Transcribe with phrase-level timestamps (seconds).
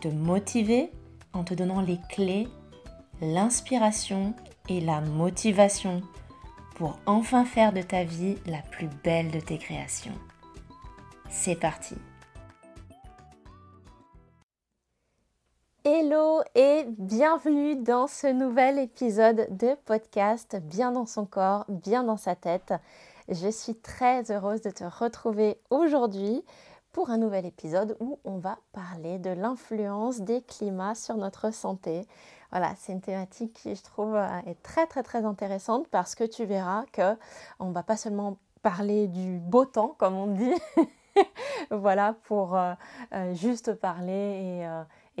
[0.00, 0.90] te motiver
[1.32, 2.48] en te donnant les clés,
[3.20, 4.34] l'inspiration
[4.68, 6.02] et la motivation
[6.76, 10.14] pour enfin faire de ta vie la plus belle de tes créations.
[11.28, 11.96] C'est parti
[15.84, 22.16] Hello et bienvenue dans ce nouvel épisode de podcast Bien dans son corps, bien dans
[22.16, 22.74] sa tête.
[23.28, 26.44] Je suis très heureuse de te retrouver aujourd'hui
[26.98, 32.04] pour un nouvel épisode où on va parler de l'influence des climats sur notre santé.
[32.50, 36.24] Voilà, c'est une thématique qui je trouve euh, est très très très intéressante parce que
[36.24, 37.16] tu verras que
[37.60, 40.52] on va pas seulement parler du beau temps comme on dit,
[41.70, 42.72] voilà pour euh,
[43.14, 44.68] euh, juste parler et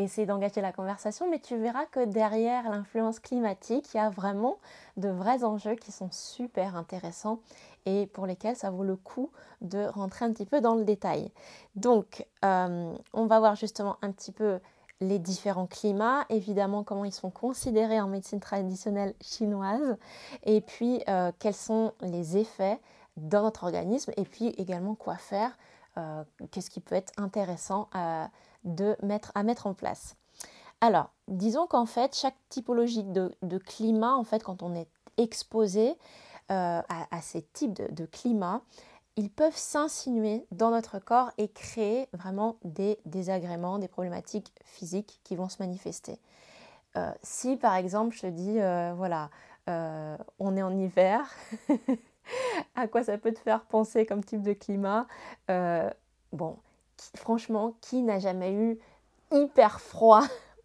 [0.04, 4.58] essayer d'engager la conversation, mais tu verras que derrière l'influence climatique, il y a vraiment
[4.96, 7.40] de vrais enjeux qui sont super intéressants
[7.86, 11.30] et pour lesquels ça vaut le coup de rentrer un petit peu dans le détail.
[11.74, 14.60] Donc, euh, on va voir justement un petit peu
[15.00, 19.96] les différents climats, évidemment comment ils sont considérés en médecine traditionnelle chinoise,
[20.44, 22.80] et puis euh, quels sont les effets
[23.16, 25.56] dans notre organisme, et puis également quoi faire,
[25.98, 27.88] euh, qu'est-ce qui peut être intéressant
[28.64, 30.16] de mettre, à mettre en place.
[30.80, 35.96] Alors, disons qu'en fait, chaque typologie de, climat, en fait, quand on est exposé
[36.50, 38.62] euh, à, ces types de, climat,
[39.16, 45.34] ils peuvent s'insinuer dans notre corps et créer vraiment des désagréments, des problématiques physiques qui
[45.34, 46.20] vont se manifester.
[46.96, 49.30] Euh, si par exemple je dis, euh, voilà,
[50.38, 51.28] on est en hiver,
[52.76, 55.06] à quoi ça peut te faire penser comme type de climat?
[56.32, 56.56] Bon,
[57.16, 58.78] franchement, qui n'a jamais eu
[59.32, 60.22] hyper froid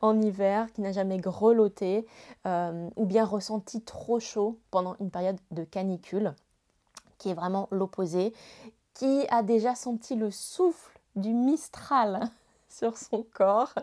[0.00, 2.06] en, hiver, qui n'a jamais grelotté
[2.46, 6.34] euh, ou bien ressenti trop chaud pendant une période de canicule,
[7.18, 8.32] qui est vraiment l'opposé,
[8.94, 12.30] qui a déjà senti le souffle du Mistral
[12.70, 13.74] sur son corps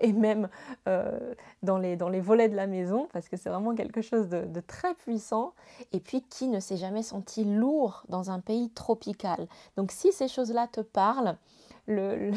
[0.00, 0.48] et même
[0.88, 4.28] euh, dans, les, dans les volets de la maison parce que c'est vraiment quelque chose
[4.28, 5.54] de, très puissant
[5.92, 9.46] et puis qui ne s'est jamais senti lourd dans un pays tropical.
[9.76, 11.36] Donc si ces choses-là te parlent,
[11.86, 12.32] le,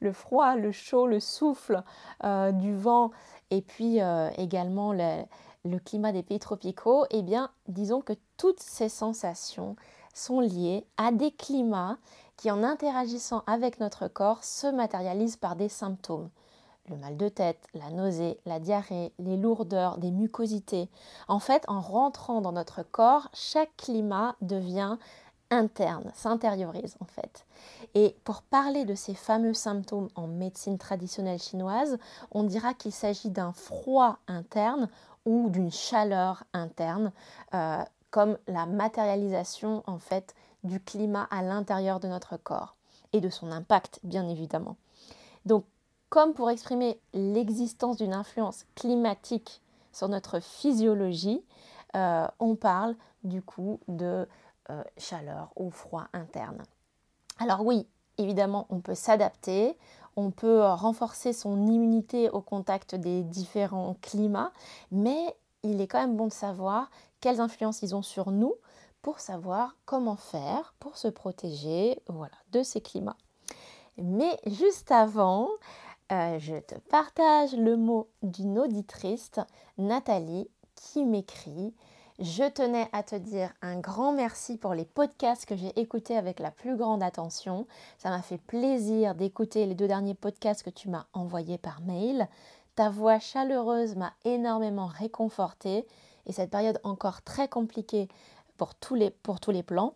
[0.00, 1.82] le, froid, le chaud, le souffle
[2.24, 3.10] euh, du vent
[3.50, 5.22] et puis euh, également le,
[5.64, 9.76] le, climat des pays tropicaux, eh bien disons que toutes ces sensations
[10.14, 11.96] sont liées à des climats
[12.42, 16.28] qui en interagissant avec notre corps se matérialisent par des symptômes.
[16.88, 20.88] Le mal de tête, la nausée, la diarrhée, les lourdeurs, des mucosités.
[21.28, 24.96] En fait, en rentrant dans notre corps, chaque climat devient
[25.50, 27.46] interne, s'intériorise en fait.
[27.94, 31.96] Et pour parler de ces fameux symptômes en médecine traditionnelle chinoise,
[32.32, 34.88] on dira qu'il s'agit d'un froid interne
[35.26, 37.12] ou d'une chaleur interne,
[37.54, 40.34] euh, comme la matérialisation en fait
[40.64, 42.76] du climat à l'intérieur de notre corps
[43.12, 44.76] et de son impact bien évidemment.
[45.46, 45.64] Donc
[46.08, 49.62] comme pour exprimer l'existence d'une influence climatique
[49.92, 51.42] sur notre physiologie,
[51.96, 54.28] euh, on parle du coup de
[54.70, 56.62] euh, chaleur ou froid interne.
[57.38, 57.86] Alors oui,
[58.18, 59.76] évidemment, on peut s'adapter,
[60.16, 64.52] on peut renforcer son immunité au contact des différents climats,
[64.90, 66.90] mais il est quand même bon de savoir
[67.22, 68.54] quelles influences ils ont sur nous
[69.00, 73.16] pour savoir comment faire pour se protéger voilà, de ces climats.
[73.96, 75.48] Mais juste avant,
[76.12, 79.30] euh, je te partage le mot d'une auditrice,
[79.78, 81.74] Nathalie, qui m'écrit
[82.18, 86.40] je tenais à te dire un grand merci pour les podcasts que j'ai écoutés avec
[86.40, 87.66] la plus grande attention.
[87.98, 92.28] Ça m'a fait plaisir d'écouter les deux derniers podcasts que tu m'as envoyés par mail.
[92.76, 95.86] Ta voix chaleureuse m'a énormément réconfortée
[96.26, 98.08] et cette période encore très compliquée
[98.56, 99.94] pour tous les, pour tous les plans.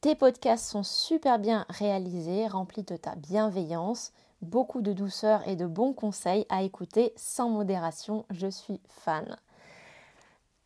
[0.00, 4.12] Tes podcasts sont super bien réalisés, remplis de ta bienveillance,
[4.42, 8.24] beaucoup de douceur et de bons conseils à écouter sans modération.
[8.30, 9.36] Je suis fan.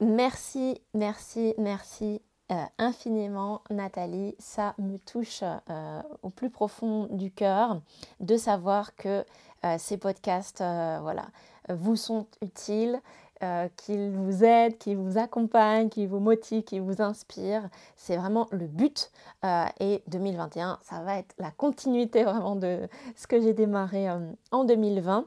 [0.00, 2.20] Merci, merci, merci
[2.50, 4.34] euh, infiniment Nathalie.
[4.38, 7.80] Ça me touche euh, au plus profond du cœur
[8.20, 9.24] de savoir que
[9.64, 11.28] euh, ces podcasts voilà,
[11.70, 13.00] vous sont utiles,
[13.42, 17.68] euh, qu'il vous aide, qu'il vous accompagne, qu'il vous motive, qu'il vous inspire.
[17.96, 19.10] C'est vraiment le but.
[19.44, 24.08] Euh, et 2021, ça va être la continuité vraiment de ce que j'ai démarré
[24.50, 25.26] en 2020.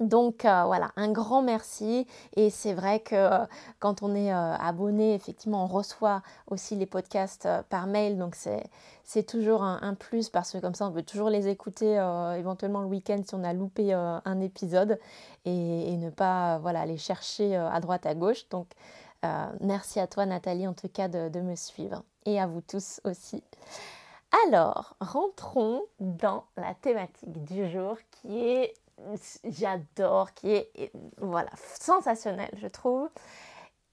[0.00, 2.06] Donc euh, voilà, un grand merci.
[2.36, 3.46] Et c'est vrai que euh,
[3.78, 8.18] quand on est euh, abonné, effectivement, on reçoit aussi les podcasts par mail.
[8.18, 11.92] Donc c'est toujours un, plus parce que comme ça, on peut toujours les écouter
[12.38, 14.98] éventuellement le week-end si on a loupé un épisode
[15.44, 18.48] et, ne pas voilà, les chercher à droite, à gauche.
[18.48, 18.68] Donc
[19.60, 22.02] merci à toi, Nathalie, en tout cas, de me suivre.
[22.24, 23.42] Et à vous tous aussi.
[24.46, 28.74] Alors, rentrons dans la thématique du jour qui est
[29.44, 33.08] j'adore, qui est voilà, sensationnel, je trouve.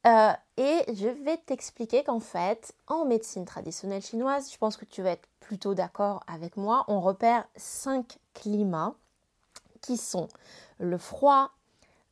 [0.08, 5.02] Euh, et je vais t'expliquer qu'en fait, en médecine traditionnelle chinoise, je pense que tu
[5.02, 8.94] vas être plutôt d'accord avec moi, on repère cinq climats
[9.82, 10.30] qui sont
[10.78, 11.52] le froid,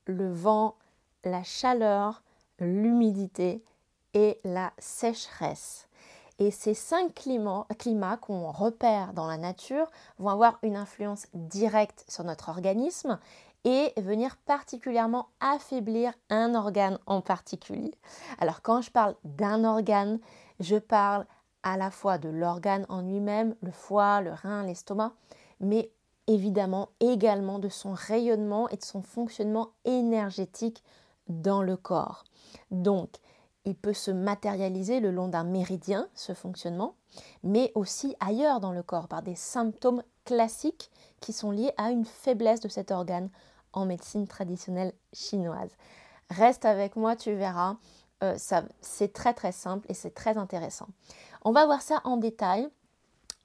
[0.06, 0.76] le vent,
[1.24, 2.24] la chaleur,
[2.60, 3.64] l'humidité
[4.14, 5.87] et la sécheresse.
[6.40, 9.90] Et ces cinq climats, qu'on repère dans la nature
[10.20, 13.20] vont avoir une influence directe sur notre organisme
[13.64, 17.94] et venir particulièrement affaiblir un organe en particulier.
[18.40, 20.20] Alors quand je parle d'un organe,
[20.60, 21.26] je parle
[21.64, 25.14] à la fois de l'organe en lui-même, le foie, le rein, l'estomac,
[25.60, 25.92] mais
[26.28, 30.84] évidemment également de son rayonnement et de son fonctionnement énergétique
[31.28, 32.24] dans le corps.
[32.72, 33.10] Donc,
[33.68, 36.96] il peut se matérialiser le long d'un méridien, ce fonctionnement,
[37.44, 42.06] mais aussi ailleurs dans le corps par des symptômes classiques qui sont liés à une
[42.06, 43.30] faiblesse de cet organe
[43.74, 45.76] en médecine traditionnelle chinoise.
[46.30, 47.76] Reste avec moi, tu verras,
[48.24, 48.38] euh,
[48.80, 50.88] c'est très très simple et c'est très intéressant.
[51.44, 52.70] On va voir ça en détail.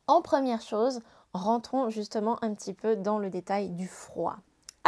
[0.07, 1.01] En première chose,
[1.33, 4.37] rentrons justement un petit peu dans le détail du froid.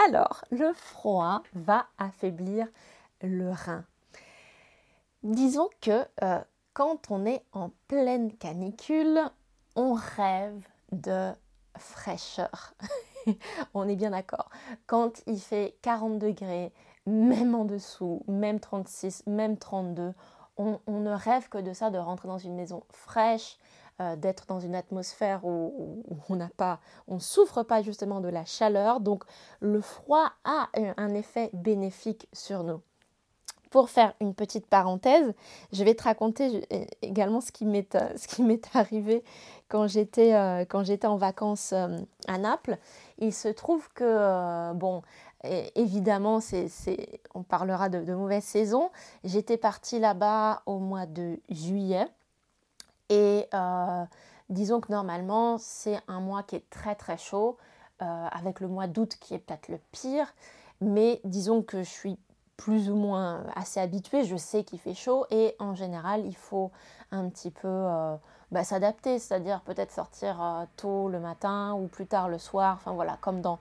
[0.06, 2.68] Alors, le froid va affaiblir
[3.20, 3.84] le rein.
[5.24, 6.40] Disons que euh,
[6.74, 9.22] quand on est en pleine canicule,
[9.74, 11.32] on rêve de
[11.78, 12.74] fraîcheur.
[13.74, 14.50] on est bien d'accord.
[14.86, 16.74] Quand il fait 40 degrés,
[17.06, 20.12] même en dessous, même 36, même 32,
[20.58, 23.56] on, ne rêve que de ça, de rentrer dans une maison fraîche,
[24.02, 28.44] euh, d'être dans une atmosphère où, on n'a pas, on souffre pas justement de la
[28.44, 29.00] chaleur.
[29.00, 29.24] Donc
[29.60, 30.68] le froid a
[30.98, 32.82] un effet bénéfique sur nous
[33.74, 35.34] pour faire une petite parenthèse,
[35.72, 36.64] je vais te raconter
[37.02, 39.24] également ce qui m'est, euh, arrivé
[39.66, 41.98] quand j'étais, euh, quand j'étais en vacances euh,
[42.28, 42.78] à Naples.
[43.18, 45.02] Il se trouve que, bon,
[45.74, 46.70] évidemment, c'est,
[47.34, 48.92] on parlera de, de mauvaise saison.
[49.24, 52.06] J'étais partie là-bas au mois de juillet
[53.08, 53.48] et
[54.50, 57.56] disons que normalement, c'est un mois qui est très très chaud,
[57.98, 60.32] avec le mois d'août qui est peut-être le pire.
[60.80, 62.18] Mais disons que je suis
[62.56, 66.70] plus ou moins assez habitué, je sais qu'il fait chaud et en général il faut
[67.10, 68.16] un petit peu euh,
[68.50, 73.18] bah, s'adapter, c'est-à-dire peut-être sortir euh, tôt le matin ou plus tard le soir, voilà,
[73.20, 73.58] comme dans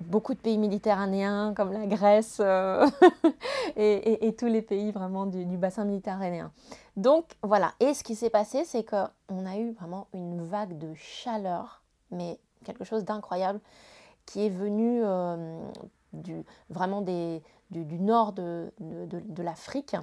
[0.00, 2.88] beaucoup de pays méditerranéens comme la Grèce euh,
[3.76, 6.50] et, tous les pays vraiment du, du, bassin méditerranéen.
[6.96, 10.94] Donc voilà, et ce qui s'est passé c'est qu'on a eu vraiment une vague de
[10.94, 13.60] chaleur, mais quelque chose d'incroyable
[14.24, 15.02] qui est venu
[16.12, 19.96] du, vraiment des, du, nord de, de, l'Afrique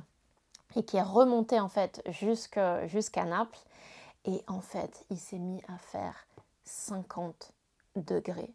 [0.75, 3.59] et qui est remonté en fait jusqu'à Naples.
[4.25, 6.27] Et en fait, il s'est mis à faire
[6.65, 7.53] 50
[7.95, 8.53] degrés.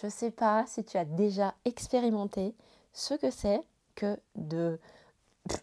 [0.00, 2.54] Je ne sais pas si tu as déjà expérimenté
[2.92, 3.60] ce que c'est
[3.94, 4.78] que de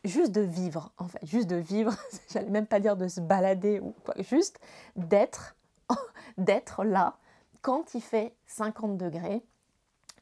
[0.03, 1.93] juste de vivre en fait, juste de vivre,
[2.29, 4.59] j'allais même pas dire de se balader ou quoi, juste
[4.95, 5.55] d'être
[6.37, 7.17] d'être là
[7.61, 9.41] quand il fait 50 degrés.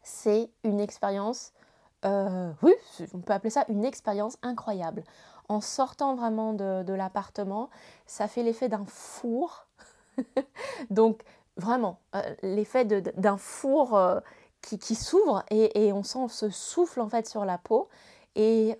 [0.03, 1.51] C'est une expérience
[2.08, 2.74] euh, oui,
[3.14, 5.04] on peut appeler ça une expérience incroyable.
[5.50, 7.70] En sortant vraiment de, l'appartement,
[8.06, 9.68] ça fait l'effet d'un four.
[10.90, 11.24] Donc
[11.58, 14.20] vraiment, euh, l'effet d'un four euh,
[14.62, 17.88] qui, s'ouvre et, on sent ce souffle en fait sur la peau.
[18.36, 18.78] Et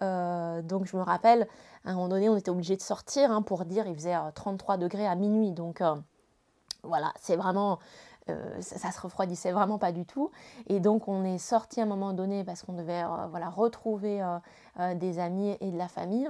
[0.64, 1.48] donc je me rappelle,
[1.84, 4.78] à un moment donné, on était obligé de sortir hein, pour dire, il faisait 33
[4.78, 5.52] degrés à minuit.
[5.52, 5.82] Donc
[6.84, 7.80] voilà, c'est vraiment
[8.30, 10.32] euh, ça, se refroidissait vraiment pas du tout.
[10.68, 14.22] Et donc on est sorti à un moment donné parce qu'on devait euh, voilà, retrouver
[14.80, 16.30] euh, des amis et de la famille.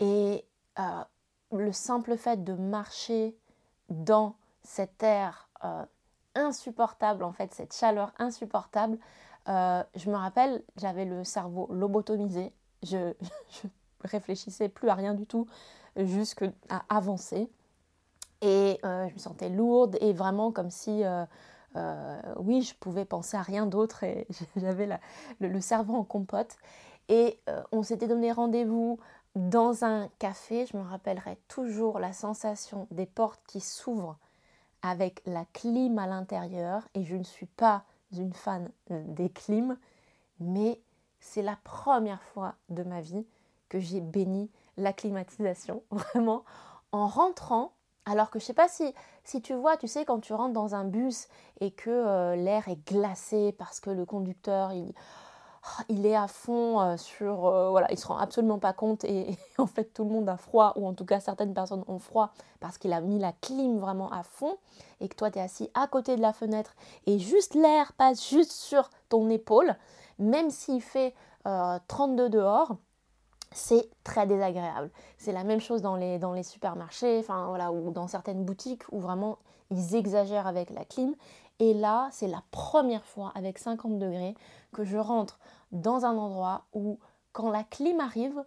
[0.00, 0.44] Et
[1.52, 3.36] le simple fait de marcher
[3.90, 5.48] dans cette air
[6.34, 8.98] insupportable, en fait, cette chaleur insupportable,
[9.46, 12.52] je me rappelle, j'avais le cerveau lobotomisé.
[12.82, 13.14] Je,
[13.50, 13.68] je
[14.00, 15.46] réfléchissais plus à rien du tout,
[15.96, 17.48] juste à avancer.
[18.40, 21.24] Et euh, je me sentais lourde et vraiment comme si, euh,
[21.76, 24.26] euh, oui, je pouvais penser à rien d'autre et
[24.56, 24.88] j'avais
[25.40, 26.56] le, cerveau en compote.
[27.08, 27.38] Et
[27.70, 28.98] on s'était donné rendez-vous
[29.36, 30.64] dans un café.
[30.64, 34.16] Je me rappellerai toujours la sensation des portes qui s'ouvrent
[34.80, 36.88] avec la clim à l'intérieur.
[36.94, 37.84] Et je ne suis pas
[38.16, 39.76] une fan des clims,
[40.40, 40.80] mais
[41.20, 43.26] c'est la première fois de ma vie
[43.68, 45.82] que j'ai béni la climatisation.
[45.90, 46.44] Vraiment,
[46.92, 47.72] en rentrant,
[48.06, 48.92] alors que je sais pas si,
[49.42, 51.28] tu vois, tu sais, quand tu rentres dans un bus
[51.60, 54.92] et que euh, l'air est glacé parce que le conducteur, il,
[55.88, 57.46] il est à fond euh, sur...
[57.46, 60.36] Euh, voilà, il se rend absolument pas compte et, en fait tout le monde a
[60.36, 63.78] froid, ou en tout cas certaines personnes ont froid parce qu'il a mis la clim
[63.78, 64.58] vraiment à fond
[65.00, 66.74] et que toi tu es assis à côté de la fenêtre
[67.06, 69.76] et juste l'air passe juste sur ton épaule,
[70.18, 71.14] même s'il fait
[71.88, 72.76] 32 dehors,
[73.54, 74.90] c'est très désagréable.
[75.16, 78.98] C'est la même chose dans les, dans les supermarchés, voilà, ou dans certaines boutiques où
[78.98, 79.38] vraiment
[79.70, 81.14] ils exagèrent avec la clim.
[81.60, 84.34] Et là, c'est la première fois avec 50 degrés
[84.72, 85.38] que je rentre
[85.70, 86.98] dans un endroit où
[87.32, 88.44] quand la clim arrive,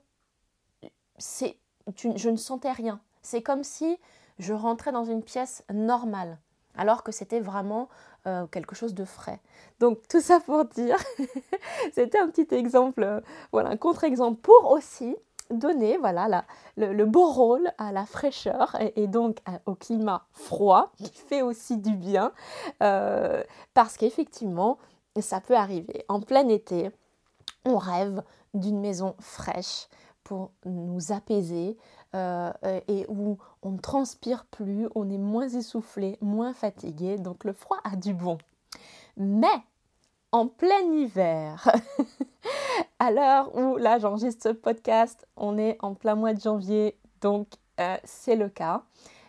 [1.18, 1.58] c'est,
[1.96, 3.00] je ne sentais rien.
[3.22, 3.98] C'est comme si
[4.40, 6.38] je rentrais dans une pièce normale,
[6.78, 7.90] alors que c'était vraiment
[8.28, 9.40] euh, quelque chose de frais.
[9.80, 10.98] Donc tout ça pour dire,
[11.94, 15.16] c'était un petit exemple, euh, voilà, un contre-exemple pour aussi
[15.50, 16.44] donner voilà,
[16.76, 21.96] le, beau rôle à la fraîcheur et, donc au climat froid qui fait aussi du
[21.96, 22.34] bien
[22.84, 23.42] euh,
[23.74, 24.78] parce qu'effectivement
[25.22, 26.92] ça peut arriver en plein été
[27.64, 28.22] on rêve
[28.54, 29.88] d'une maison fraîche
[30.26, 31.78] pour nous apaiser
[32.14, 33.38] et où
[33.68, 38.14] on ne transpire plus, on est moins essoufflé, moins fatigué, donc le froid a du
[38.14, 38.38] bon.
[39.18, 39.48] Mais
[40.32, 41.70] en plein hiver,
[43.00, 47.50] à l'heure où là j'enregistre ce podcast, on est en plein mois de janvier, donc
[47.82, 48.84] euh, c'est le cas.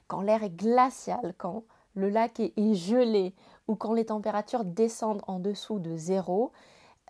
[0.07, 1.64] Quand l'air est glacial, quand
[1.95, 3.35] le lac est, gelé
[3.66, 6.52] ou quand les températures descendent en dessous de zéro,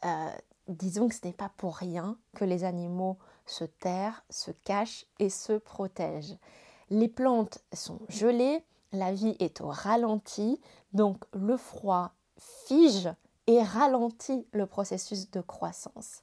[0.07, 0.31] euh,
[0.67, 5.29] disons que ce n'est pas pour rien que les animaux se terrent, se cachent et
[5.29, 6.39] se protègent.
[6.91, 10.61] Les plantes sont gelées, la vie est au ralenti,
[10.93, 13.11] donc le froid fige
[13.47, 16.23] et ralentit le processus de croissance.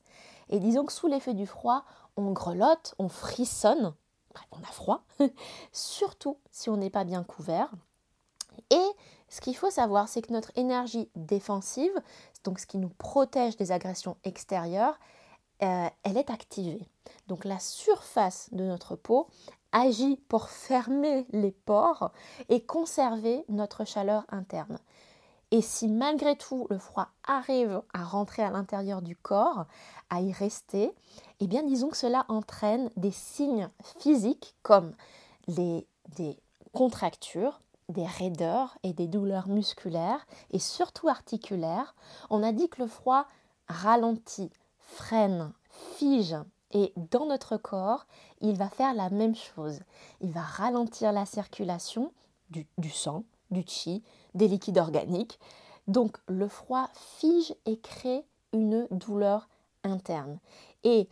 [0.50, 1.84] Et disons que sous l'effet du froid,
[2.18, 3.94] on grelotte, on frissonne,
[4.52, 5.04] on a froid,
[5.72, 7.72] surtout si on n'est pas bien couvert.
[8.70, 8.88] Et
[9.30, 11.92] ce qu'il faut savoir, c'est que notre énergie défensive,
[12.44, 14.98] donc ce qui nous protège des agressions extérieures,
[15.64, 16.86] euh, elle est activée.
[17.28, 19.28] Donc la surface de notre peau
[19.76, 22.12] agit pour fermer les pores
[22.48, 24.80] et conserver notre chaleur interne.
[25.52, 29.66] Et si malgré tout le froid arrive à rentrer à l'intérieur du corps,
[30.10, 30.92] à y rester,
[31.42, 34.94] eh bien disons que cela entraîne des signes physiques comme
[35.50, 35.86] des
[36.72, 41.96] contractures, des raideurs et des douleurs musculaires et surtout articulaires.
[42.30, 43.28] On a dit que le froid
[43.68, 45.52] ralentit, freine,
[45.98, 46.38] fige
[46.76, 48.06] et dans notre corps,
[48.42, 49.80] il va faire la même chose.
[50.20, 52.12] Il va ralentir la circulation
[52.50, 54.04] du, sang, du chi,
[54.34, 55.40] des liquides organiques.
[55.88, 59.48] Donc le froid fige et crée une douleur
[59.86, 60.38] interne.
[60.84, 61.08] Et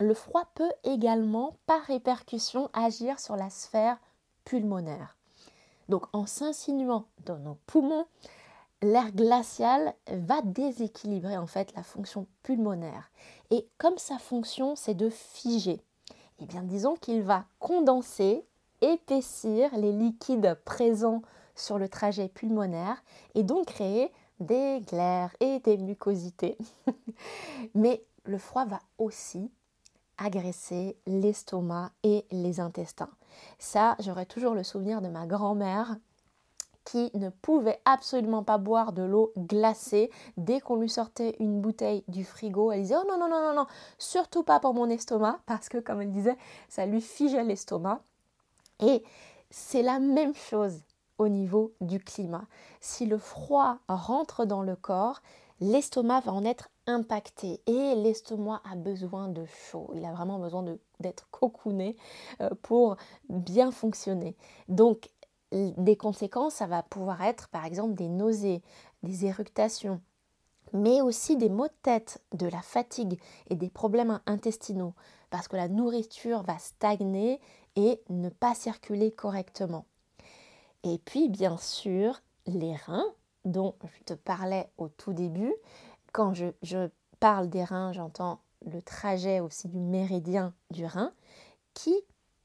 [0.00, 3.98] le froid peut également, par répercussion, agir sur la sphère
[4.44, 5.16] pulmonaire.
[5.88, 8.06] Donc en s'insinuant dans nos poumons,
[8.84, 13.10] l'air glacial va déséquilibrer en fait la fonction pulmonaire.
[13.50, 15.80] Et comme sa fonction c'est de figer,
[16.40, 18.44] eh bien disons qu'il va condenser,
[18.80, 21.22] épaissir les liquides présents
[21.54, 23.02] sur le trajet pulmonaire
[23.34, 26.58] et donc créer des glaires et des mucosités.
[27.74, 29.50] Mais le froid va aussi
[30.18, 33.10] agresser l'estomac et les intestins.
[33.58, 35.96] Ça, j'aurai toujours le souvenir de ma grand-mère
[36.84, 40.10] qui ne pouvait absolument pas boire de l'eau glacée.
[40.36, 43.54] Dès qu'on lui sortait une bouteille du frigo, elle disait Oh non, non, non, non,
[43.54, 43.66] non,
[43.98, 46.36] surtout pas pour mon estomac, parce que, comme elle disait,
[46.68, 48.00] ça lui figeait l'estomac.
[48.80, 49.02] Et
[49.50, 50.82] c'est la même chose
[51.18, 52.46] au niveau du climat.
[52.80, 55.22] Si le froid rentre dans le corps,
[55.60, 59.90] l'estomac va en être impacté et l'estomac a besoin de chaud.
[59.94, 60.64] Il a vraiment besoin
[61.00, 61.96] d'être cocooné
[62.40, 62.96] euh, pour
[63.28, 64.36] bien fonctionner.
[64.68, 65.08] Donc
[65.54, 68.62] des conséquences, ça va pouvoir être par exemple des nausées,
[69.02, 70.00] des éructations,
[70.72, 74.94] mais aussi des maux de tête, de la fatigue et des problèmes intestinaux,
[75.30, 77.40] parce que la nourriture va stagner
[77.76, 79.86] et ne pas circuler correctement.
[80.82, 83.06] Et puis bien sûr, les reins,
[83.44, 85.54] dont je te parlais au tout début.
[86.12, 86.88] Quand je, je
[87.20, 91.12] parle des reins, j'entends le trajet aussi du méridien du rein,
[91.74, 91.94] qui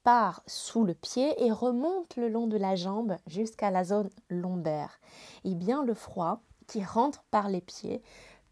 [0.03, 4.99] part sous le pied et remonte le long de la jambe jusqu'à la zone lombaire.
[5.43, 8.01] Et bien le froid qui rentre par les pieds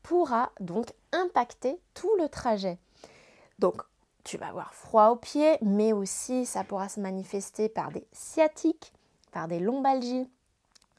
[0.04, 2.78] pourra donc impacter tout le trajet.
[3.60, 3.82] Donc,
[4.24, 8.94] tu vas avoir froid aux pieds, mais aussi ça pourra se manifester par des sciatiques,
[9.32, 10.30] par des lombalgies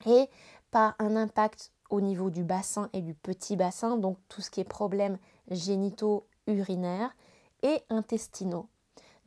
[0.07, 0.29] et
[0.71, 4.61] par un impact au niveau du bassin et du petit bassin, donc tout ce qui
[4.61, 5.19] est problèmes
[5.51, 7.15] génitaux, urinaires
[7.63, 8.69] et intestinaux.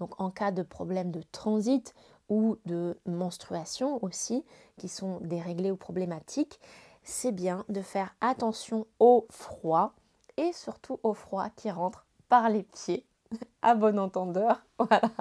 [0.02, 1.94] Donc en cas de problème de transit
[2.28, 4.44] ou de menstruation aussi,
[4.78, 6.60] qui sont déréglés ou problématiques,
[7.04, 9.94] c'est bien de faire attention au froid
[10.38, 13.06] et surtout au froid qui rentre par les pieds,
[13.62, 14.64] à bon entendeur.
[14.80, 15.12] Voilà.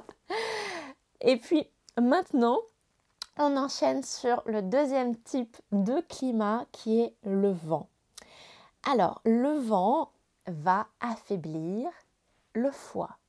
[1.20, 1.68] Et puis
[2.00, 2.58] maintenant,
[3.36, 7.90] on enchaîne sur le deuxième type de climat qui est le vent.
[8.90, 10.10] Alors, le vent
[10.46, 11.90] va affaiblir
[12.54, 13.19] le foie.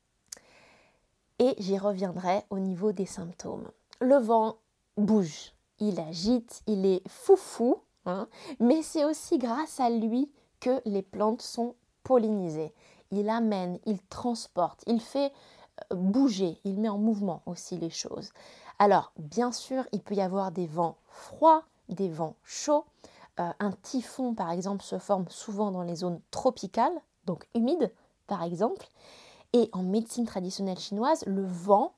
[1.41, 3.67] Et j'y reviendrai au niveau des symptômes.
[3.99, 4.57] Le vent
[4.95, 8.27] bouge, il agite, il est foufou, hein,
[8.59, 12.75] mais c'est aussi grâce à lui que les plantes sont pollinisées.
[13.09, 15.33] Il amène, il transporte, il fait
[15.91, 18.29] euh, bouger, il met en mouvement aussi les choses.
[18.77, 22.85] Alors, bien sûr, il peut y avoir des vents froids, des vents chauds.
[23.39, 27.91] Euh, un typhon, par exemple, se forme souvent dans les zones tropicales, donc humides,
[28.27, 28.87] par exemple.
[29.53, 31.93] Et en médecine traditionnelle chinoise, le vent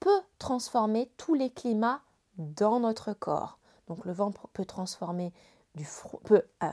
[0.00, 2.00] peut transformer tous les climats
[2.38, 3.58] dans notre corps.
[3.88, 5.32] Donc le vent peut transformer
[5.74, 5.86] du
[6.24, 6.66] peut euh,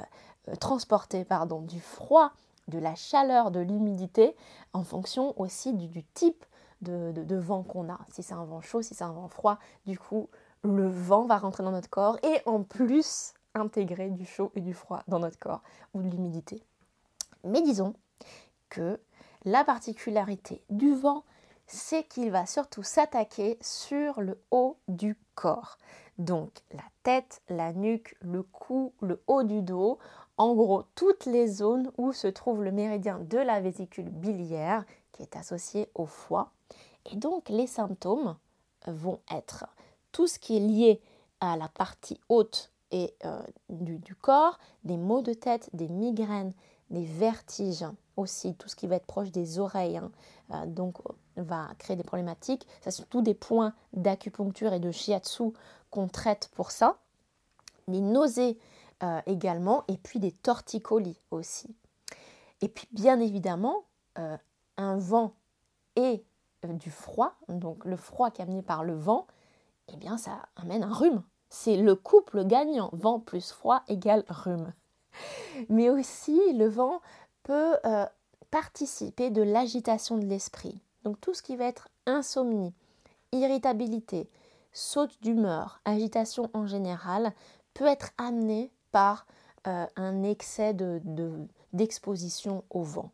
[0.50, 2.32] euh, transporter pardon, du froid,
[2.68, 4.36] de la chaleur, de l'humidité,
[4.74, 6.46] en fonction aussi du type
[6.82, 8.00] de, vent qu'on a.
[8.12, 10.30] Si c'est un vent chaud, si c'est un vent froid, du coup,
[10.64, 14.74] le vent va rentrer dans notre corps et en plus intégrer du chaud et du
[14.74, 15.62] froid dans notre corps
[15.94, 16.64] ou de l'humidité.
[17.44, 17.94] Mais disons
[18.70, 19.00] que
[19.46, 21.24] la particularité du vent,
[21.68, 25.78] c'est qu'il va surtout s'attaquer sur le haut du corps.
[26.18, 30.00] Donc la tête, la nuque, le cou, le haut du dos,
[30.38, 35.22] en gros toutes les zones où se trouve le méridien de la vésicule biliaire qui
[35.22, 36.52] est associé au foie.
[37.12, 38.36] Et donc les symptômes
[38.88, 39.66] vont être
[40.12, 41.02] tout ce qui est lié
[41.40, 46.54] à la partie haute euh, du, corps, des maux de tête, des migraines,
[46.90, 47.86] des vertiges
[48.20, 50.12] aussi, tout ce qui va être proche des oreilles, hein,
[50.52, 50.98] euh, donc
[51.38, 52.68] va créer des problématiques.
[52.82, 55.52] Ça, sont tous des points d'acupuncture et de shiatsu
[55.90, 56.98] qu'on traite pour ça.
[57.88, 58.58] Des nausées
[59.04, 61.76] euh, également, et puis des torticolis aussi.
[62.62, 63.84] Et puis bien évidemment,
[64.76, 65.34] un vent
[65.96, 66.24] et
[66.66, 69.28] euh, du froid, donc le froid qui est amené par le vent,
[69.88, 71.24] eh bien ça amène un rhume.
[71.50, 74.74] C'est le couple gagnant, vent plus froid égale rhume.
[75.70, 77.02] Mais aussi le vent
[77.44, 78.06] peut euh,
[78.52, 80.82] participer de l'agitation de l'esprit.
[81.04, 82.74] Donc tout ce qui va être insomnie,
[83.32, 84.30] irritabilité,
[84.74, 87.34] saute d'humeur, agitation en général,
[87.74, 89.26] peut être amené par
[89.68, 90.76] euh, un excès
[91.74, 93.12] d'exposition de, au vent.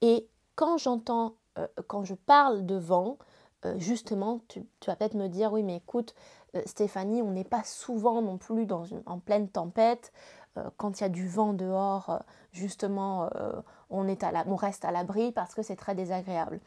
[0.00, 3.18] Et quand j'entends euh, quand je parle de vent,
[3.78, 6.14] justement, tu, vas peut-être me dire, oui, mais écoute,
[6.64, 8.64] Stéphanie, on n'est pas souvent non plus
[9.04, 10.12] en pleine tempête.
[10.76, 13.30] Quand il y a du vent dehors, justement,
[13.90, 16.60] on, est à on reste à l'abri parce que c'est très désagréable.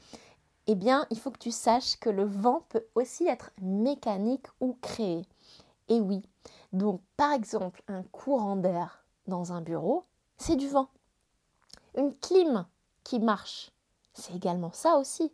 [0.67, 4.77] Eh bien, il faut que tu saches que le vent peut aussi être mécanique ou
[4.81, 5.25] créé.
[5.89, 6.21] Et oui,
[6.71, 10.05] donc par exemple, un courant d'air dans un bureau,
[10.37, 10.87] c'est du vent.
[11.97, 12.65] Une clim
[13.03, 13.71] qui marche,
[14.13, 15.33] c'est également ça aussi.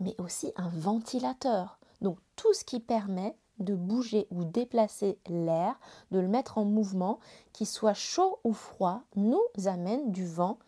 [0.00, 1.78] Mais aussi un ventilateur.
[2.00, 5.78] Donc tout ce qui permet de bouger ou déplacer l'air,
[6.10, 7.18] de le mettre en mouvement,
[7.52, 10.58] qu'il soit chaud ou froid, nous amène du vent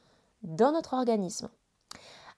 [0.43, 1.49] dans notre organisme.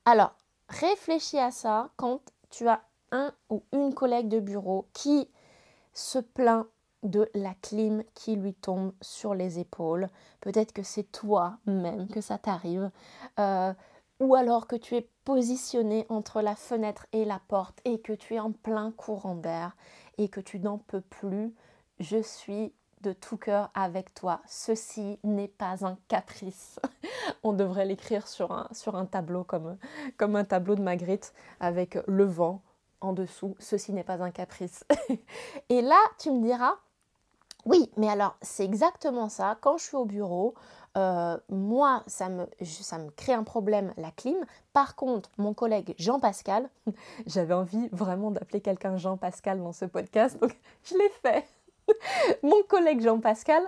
[0.04, 0.34] Alors,
[0.68, 5.28] réfléchis à ça quand tu as un ou une collègue de bureau qui
[5.92, 6.66] se plaint
[7.02, 10.08] de la clim qui lui tombe sur les épaules.
[10.40, 12.90] Peut-être que c'est toi même que ça t'arrive.
[13.38, 13.72] Euh,
[14.20, 18.34] ou alors que tu es positionné entre la fenêtre et la porte et que tu
[18.34, 19.76] es en plein courant d'air
[20.18, 21.54] et que tu n'en peux plus,
[22.00, 22.72] je suis
[23.02, 24.40] de tout cœur avec toi.
[24.46, 26.78] Ceci n'est pas un caprice.
[27.42, 29.76] On devrait l'écrire sur un, sur un tableau comme,
[30.16, 32.62] comme un tableau de Magritte avec le vent
[33.00, 33.56] en dessous.
[33.58, 34.84] Ceci n'est pas un caprice.
[35.68, 36.74] et là, tu me diras,
[37.64, 39.58] oui, mais alors c'est exactement ça.
[39.60, 40.54] Quand je suis au bureau,
[40.96, 44.36] euh, moi, ça me, ça me crée un problème, la clim.
[44.72, 46.68] Par contre, mon collègue Jean-Pascal,
[47.26, 51.46] j'avais envie vraiment d'appeler quelqu'un Jean-Pascal dans ce podcast, donc je l'ai fait.
[52.42, 53.62] mon collègue Jean-Pascal,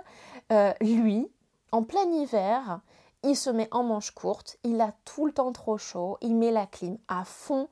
[0.51, 1.27] euh, lui,
[1.71, 2.79] en plein hiver,
[3.23, 6.51] il se met en manche courte, il a tout le temps trop chaud, il met
[6.51, 7.69] la clim à fond.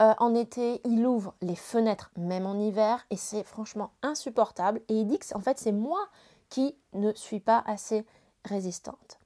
[0.00, 4.80] Euh, en été, il ouvre les fenêtres, même en hiver, et c'est franchement insupportable.
[4.88, 6.00] Et il dit que en fait, c'est moi
[6.48, 8.04] qui ne suis pas assez
[8.44, 9.18] résistante.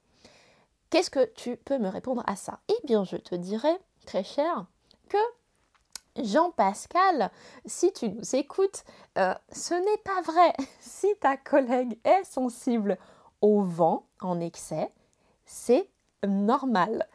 [0.89, 2.59] Qu'est-ce que tu peux me répondre à ça?
[2.67, 4.65] Eh bien, je te dirais très cher
[5.07, 5.17] que
[6.17, 7.31] Jean-Pascal,
[7.65, 8.83] si tu nous écoutes,
[9.17, 10.53] euh, ce n'est pas vrai.
[10.81, 12.97] Si ta collègue est sensible
[13.41, 14.91] au vent en excès,
[15.45, 15.89] c'est
[16.27, 17.07] normal.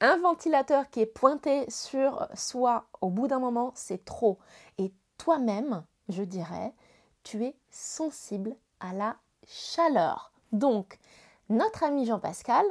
[0.00, 4.38] Un ventilateur qui est pointé sur soi au bout d'un moment, c'est trop.
[4.78, 6.74] Et toi-même, je dirais,
[7.22, 10.32] tu es sensible à la chaleur.
[10.52, 10.98] Donc,
[11.50, 12.64] notre ami Jean-Pascal,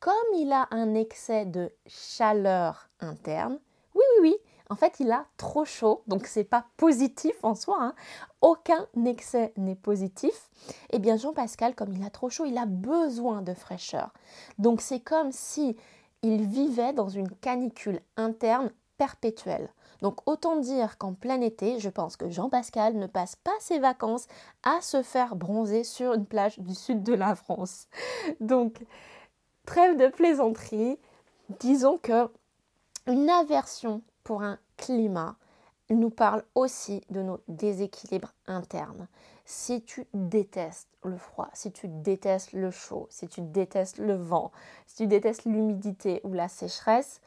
[0.00, 3.58] comme il a un excès de chaleur interne,
[3.94, 4.36] oui, oui, oui,
[4.70, 7.78] en fait, il a trop chaud, donc c'est pas positif en soi.
[7.80, 7.94] Hein.
[8.42, 10.50] Aucun excès n'est positif.
[10.90, 14.12] Eh bien, Jean-Pascal, comme il a trop chaud, il a besoin de fraîcheur.
[14.58, 15.76] Donc, c'est comme si
[16.22, 19.70] il vivait dans une canicule interne perpétuelle.
[20.00, 24.26] Donc autant dire qu'en plein été, je pense que Jean-Pascal ne passe pas ses vacances
[24.62, 27.88] à se faire bronzer sur une plage du sud de la France.
[28.40, 28.84] Donc
[29.66, 30.98] trêve de plaisanterie,
[31.60, 32.30] disons que
[33.06, 35.36] une aversion pour un climat
[35.90, 39.08] nous parle aussi de nos déséquilibres internes.
[39.46, 44.52] Si tu détestes le froid, si tu détestes le chaud, si tu détestes le vent,
[44.86, 47.22] si tu détestes l'humidité ou la sécheresse,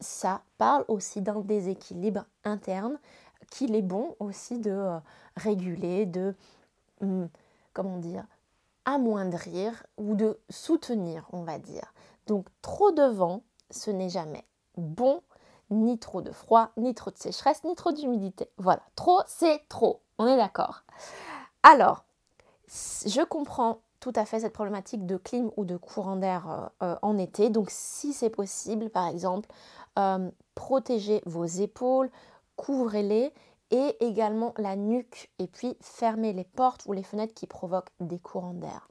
[0.00, 2.98] ça parle aussi d'un déséquilibre interne
[3.50, 4.98] qu'il est bon aussi de euh,
[5.36, 6.34] réguler, de,
[7.00, 7.28] hum,
[7.72, 8.24] comment dire,
[8.84, 11.92] amoindrir ou de soutenir, on va dire.
[12.26, 14.44] Donc trop de vent, ce n'est jamais
[14.76, 15.22] bon,
[15.70, 18.50] ni trop de froid, ni trop de sécheresse, ni trop d'humidité.
[18.58, 20.82] Voilà, trop, c'est trop, on est d'accord.
[21.62, 22.04] Alors,
[22.68, 26.96] je comprends tout à fait cette problématique de clim ou de courant d'air euh, euh,
[27.02, 27.50] en été.
[27.50, 29.48] Donc si c'est possible, par exemple,
[29.98, 32.10] euh, protégez vos épaules,
[32.56, 33.32] couvrez-les
[33.70, 38.18] et également la nuque et puis fermez les portes ou les fenêtres qui provoquent des
[38.18, 38.88] courants d'air.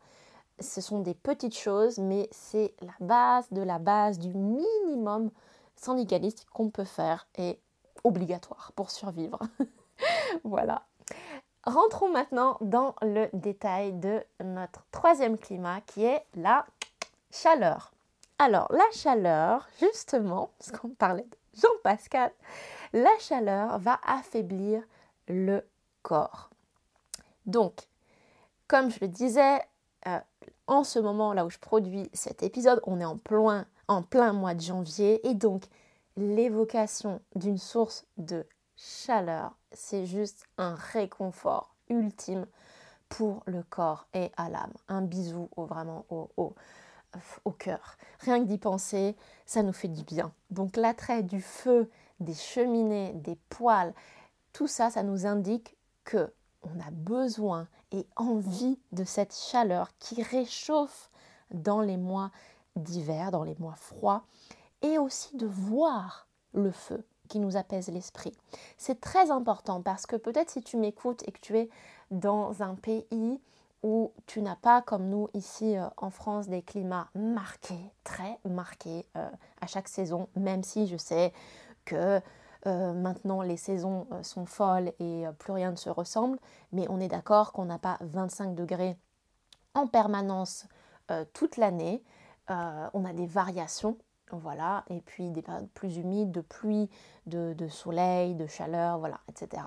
[0.59, 5.31] Ce sont des petites choses, mais c'est la base de la base du minimum
[5.75, 7.59] syndicaliste qu'on peut faire et
[8.03, 9.39] obligatoire pour survivre.
[10.43, 10.83] voilà.
[11.65, 16.65] Rentrons maintenant dans le détail de notre troisième climat qui est la
[17.31, 17.91] chaleur.
[18.37, 22.31] Alors, la chaleur, justement, parce qu'on parlait de Jean-Pascal,
[22.93, 24.81] la chaleur va affaiblir
[25.27, 25.65] le
[26.01, 26.49] corps.
[27.45, 27.73] Donc,
[28.67, 29.59] comme je le disais,
[30.07, 30.19] euh,
[30.67, 34.31] en ce moment là où je produis cet épisode, on est en plein, en plein
[34.31, 35.63] mois de janvier et donc
[36.15, 38.45] l'évocation d'une source de
[38.79, 42.45] chaleur, c'est juste un réconfort ultime
[43.09, 44.71] pour le corps et à l'âme.
[44.87, 46.53] Un bisou au, vraiment au,
[47.57, 47.97] cœur.
[48.19, 50.31] Rien que d'y penser, ça nous fait du bien.
[50.49, 51.89] Donc l'attrait du feu,
[52.19, 53.93] des cheminées, des poêles,
[54.53, 60.21] tout ça, ça nous indique que on a besoin et envie de cette chaleur qui
[60.21, 61.09] réchauffe
[61.51, 62.31] dans les mois
[62.75, 64.23] d'hiver, dans les mois froids,
[64.81, 68.35] et aussi de voir le feu qui nous apaise l'esprit.
[68.77, 71.69] C'est très important parce que peut-être si tu m'écoutes et que tu es
[72.11, 73.39] dans un pays
[73.83, 79.05] où tu n'as pas comme nous ici euh, en France des climats marqués, très marqués
[79.15, 79.29] euh,
[79.61, 81.31] à chaque saison, même si je sais
[81.85, 82.19] que
[82.67, 86.37] euh, maintenant les saisons sont folles et plus rien ne se ressemble,
[86.73, 88.97] mais on est d'accord qu'on n'a pas 25 degrés
[89.73, 90.67] en permanence
[91.33, 92.03] toute l'année,
[92.49, 93.97] on a des variations
[94.33, 96.89] voilà, et puis des périodes plus humides, de pluie,
[97.25, 99.63] de, soleil, de chaleur, voilà, etc.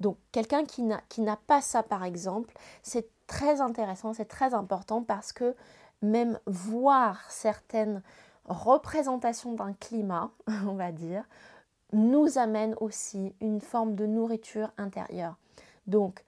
[0.00, 5.32] Donc quelqu'un qui n'a pas ça par exemple, c'est très intéressant, c'est très important parce
[5.32, 5.54] que
[6.02, 8.02] même voir certaines
[8.44, 10.30] représentations d'un climat,
[10.66, 11.24] on va dire,
[11.92, 15.36] nous amène aussi une forme de nourriture intérieure.
[15.86, 16.24] Donc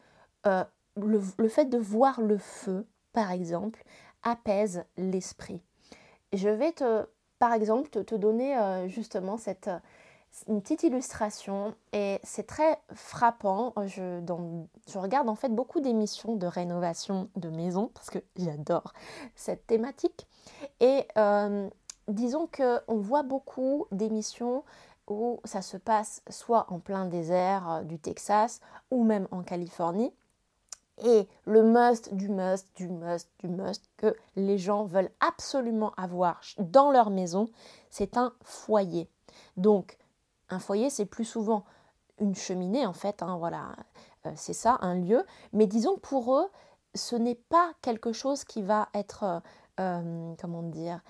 [0.47, 0.65] euh,
[0.97, 3.85] le fait de voir le feu, par exemple,
[4.23, 5.63] apaise l'esprit.
[6.33, 7.07] Je vais te
[7.39, 9.79] par exemple, te, donner euh, justement cette euh,
[10.47, 13.73] une petite illustration et c'est très frappant.
[13.87, 14.21] Je,
[14.99, 18.93] regarde en fait beaucoup d'émissions de rénovation de maisons parce que j'adore
[19.35, 20.27] cette thématique.
[20.81, 21.69] Et euh,
[22.09, 24.65] disons qu'on voit beaucoup d'émissions
[25.09, 30.13] où ça se passe soit en plein désert du Texas ou même en Californie
[31.05, 36.41] et le must du must du must du must que les gens veulent absolument avoir
[36.59, 37.49] dans leur maison,
[37.91, 39.09] c'est un foyer.
[39.57, 39.99] Donc,
[40.51, 41.65] un foyer, c'est plus souvent
[42.21, 43.77] une cheminée, en fait, hein, voilà,
[44.27, 45.25] euh, c'est ça, un lieu.
[45.53, 46.49] Mais disons que pour eux,
[46.95, 49.41] ce n'est pas quelque chose qui va être, euh,
[49.81, 51.01] euh, comment dire,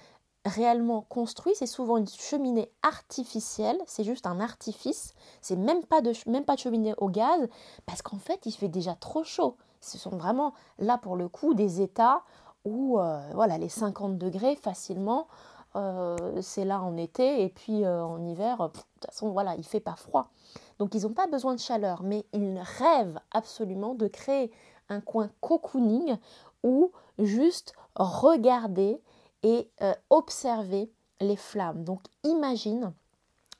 [0.44, 1.54] réellement construit.
[1.54, 5.14] C'est souvent une cheminée artificielle, c'est juste un artifice.
[5.40, 5.80] C'est même
[6.26, 7.48] même pas de cheminée au gaz,
[7.86, 9.56] parce qu'en fait, il fait déjà trop chaud.
[9.80, 12.22] Ce sont vraiment là pour le coup des états
[12.64, 15.28] où euh, voilà, les 50 degrés facilement,
[15.76, 19.64] euh, c'est là en été et puis euh, en hiver, de toute façon, voilà, il
[19.64, 20.30] fait pas froid.
[20.78, 24.50] Donc ils n'ont pas besoin de chaleur, mais ils rêvent absolument de créer
[24.88, 26.16] un coin cocooning
[26.62, 29.00] ou juste regarder
[29.42, 29.70] et
[30.10, 31.84] observer les flammes.
[31.84, 32.92] Donc imagine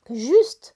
[0.09, 0.75] juste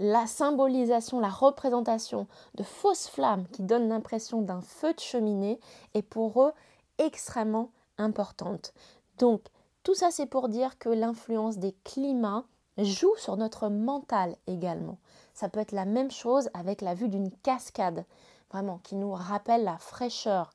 [0.00, 5.60] la symbolisation, la représentation de fausses flammes qui donnent l'impression d'un feu de cheminée
[5.92, 6.52] est pour eux
[6.96, 8.72] extrêmement importante.
[9.18, 9.42] Donc
[9.82, 12.44] tout ça c'est pour dire que l'influence des climats
[12.78, 14.96] joue sur notre mental également.
[15.34, 18.06] Ça peut être la même chose avec la vue d'une cascade,
[18.50, 20.50] vraiment, qui nous rappelle la fraîcheur.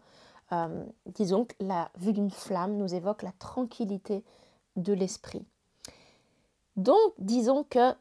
[0.53, 4.23] Euh, disons que la vue d'une flamme nous évoque la tranquillité
[4.75, 5.45] de l'esprit.
[6.77, 7.93] Donc, disons que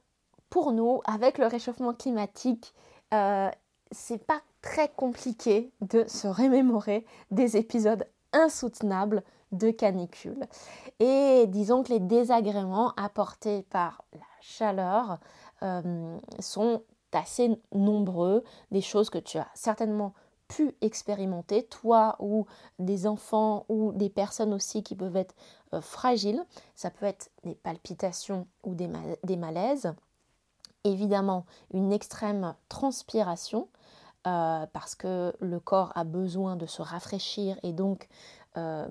[0.51, 2.75] pour nous, avec le réchauffement climatique,
[3.13, 3.51] euh,
[3.91, 10.47] c'est pas très compliqué de se remémorer des épisodes insoutenables de canicule.
[11.01, 15.19] Et disons que les désagréments apportés par la chaleur
[15.63, 20.15] euh, sont assez nombreux, des choses que tu as certainement
[20.49, 22.47] pu expérimenter, toi ou
[22.79, 25.35] des enfants ou des personnes aussi qui peuvent être
[25.73, 26.45] euh, fragiles.
[26.75, 28.91] Ça peut être des palpitations ou des,
[29.23, 29.95] des malaises.
[30.85, 33.69] Évidemment, une extrême transpiration,
[34.27, 38.09] euh, parce que le corps a besoin de se rafraîchir et donc
[38.57, 38.87] euh,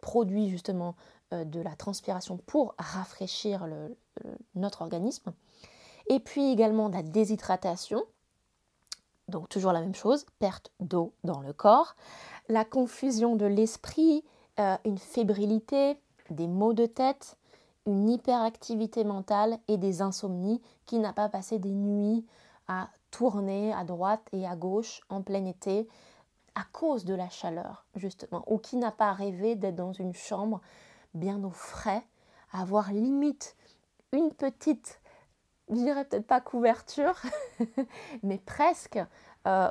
[0.00, 0.94] produit justement
[1.32, 3.64] de la transpiration pour rafraîchir
[4.56, 5.32] notre organisme.
[6.08, 8.02] Et puis également de la déshydratation,
[9.30, 11.94] donc toujours la même chose, perte d'eau dans le corps,
[12.48, 14.24] la confusion de l'esprit,
[14.58, 15.96] euh, une fébrilité,
[16.28, 17.38] des maux de tête,
[17.86, 22.26] une hyperactivité mentale et des insomnies qui n'a pas passé des nuits
[22.68, 25.88] à tourner à droite et à gauche en plein été
[26.54, 30.60] à cause de la chaleur justement, ou qui n'a pas rêvé d'être dans une chambre
[31.14, 32.04] bien au frais,
[32.52, 33.56] avoir limite
[34.12, 35.00] une petite
[35.70, 37.14] je dirais peut-être pas couverture,
[38.22, 38.98] mais presque,
[39.46, 39.70] euh,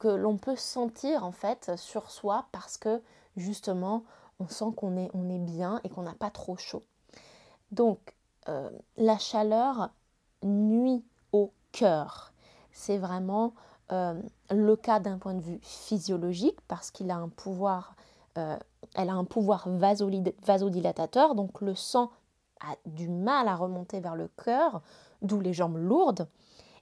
[0.00, 3.02] que l'on peut sentir en fait sur soi parce que
[3.36, 4.04] justement
[4.38, 6.82] on sent qu'on est, on est bien et qu'on n'a pas trop chaud.
[7.70, 8.14] Donc
[8.48, 9.90] euh, la chaleur
[10.42, 12.32] nuit au cœur.
[12.72, 13.54] C'est vraiment
[13.92, 17.94] euh, le cas d'un point de vue physiologique parce qu'il a un pouvoir,
[19.28, 22.10] pouvoir vasodilatateur, donc le sang
[22.60, 24.82] a du mal à remonter vers le cœur
[25.22, 26.28] d'où les jambes lourdes.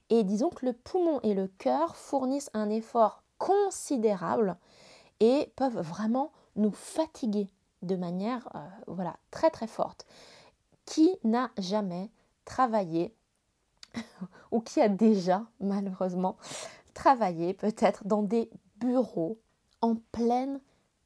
[0.09, 4.57] Et disons que le poumon et le cœur fournissent un effort considérable
[5.19, 7.47] et peuvent vraiment nous fatiguer
[7.81, 10.05] de manière euh, voilà, très très forte.
[10.89, 12.09] Qui n'a jamais
[12.45, 13.13] travaillé
[14.51, 16.35] ou qui a déjà malheureusement
[16.95, 19.39] travaillé peut-être dans des bureaux
[19.81, 20.59] en pleine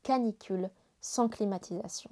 [0.04, 0.69] canicule
[1.02, 2.10] sans climatisation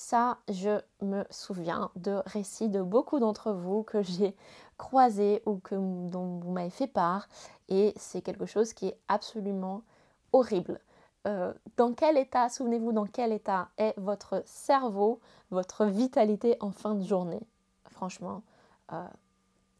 [0.00, 4.34] ça, je me souviens de récits de beaucoup d'entre vous que j'ai
[4.78, 7.28] croisés ou dont vous m'avez fait part.
[7.68, 9.82] Et c'est quelque chose qui est absolument
[10.32, 10.80] horrible.
[11.26, 16.94] Euh, dans quel état, souvenez-vous, dans quel état est votre cerveau, votre vitalité en fin
[16.94, 17.42] de journée?
[17.90, 18.42] Franchement,
[18.92, 19.06] euh,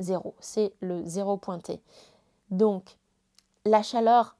[0.00, 0.34] zéro.
[0.40, 1.80] C'est le zéro pointé.
[2.50, 2.96] Donc,
[3.64, 4.36] la chaleur,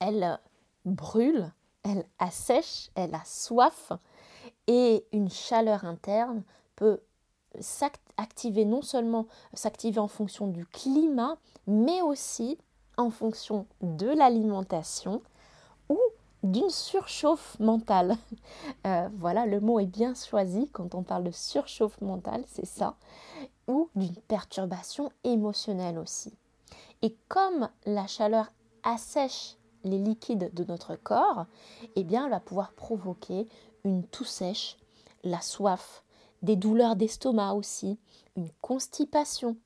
[0.00, 0.38] elle
[0.84, 1.50] brûle,
[1.84, 3.92] elle assèche, elle a soif,
[4.66, 6.42] et une chaleur interne
[6.76, 7.00] peut
[7.60, 12.58] s'activer non seulement s'activer en fonction du climat, mais aussi
[12.98, 15.22] en fonction de l'alimentation
[16.42, 18.16] d'une surchauffe mentale.
[18.86, 22.94] Euh, voilà, le mot est bien choisi quand on parle de surchauffe mentale, c'est ça,
[23.66, 26.32] ou d'une perturbation émotionnelle aussi.
[27.02, 28.52] Et comme la chaleur
[28.84, 31.46] assèche les liquides de notre corps,
[31.96, 33.48] eh bien, elle va pouvoir provoquer
[33.84, 34.76] une toux sèche,
[35.24, 36.04] la soif,
[36.42, 37.98] des douleurs d'estomac aussi,
[38.36, 39.56] une constipation,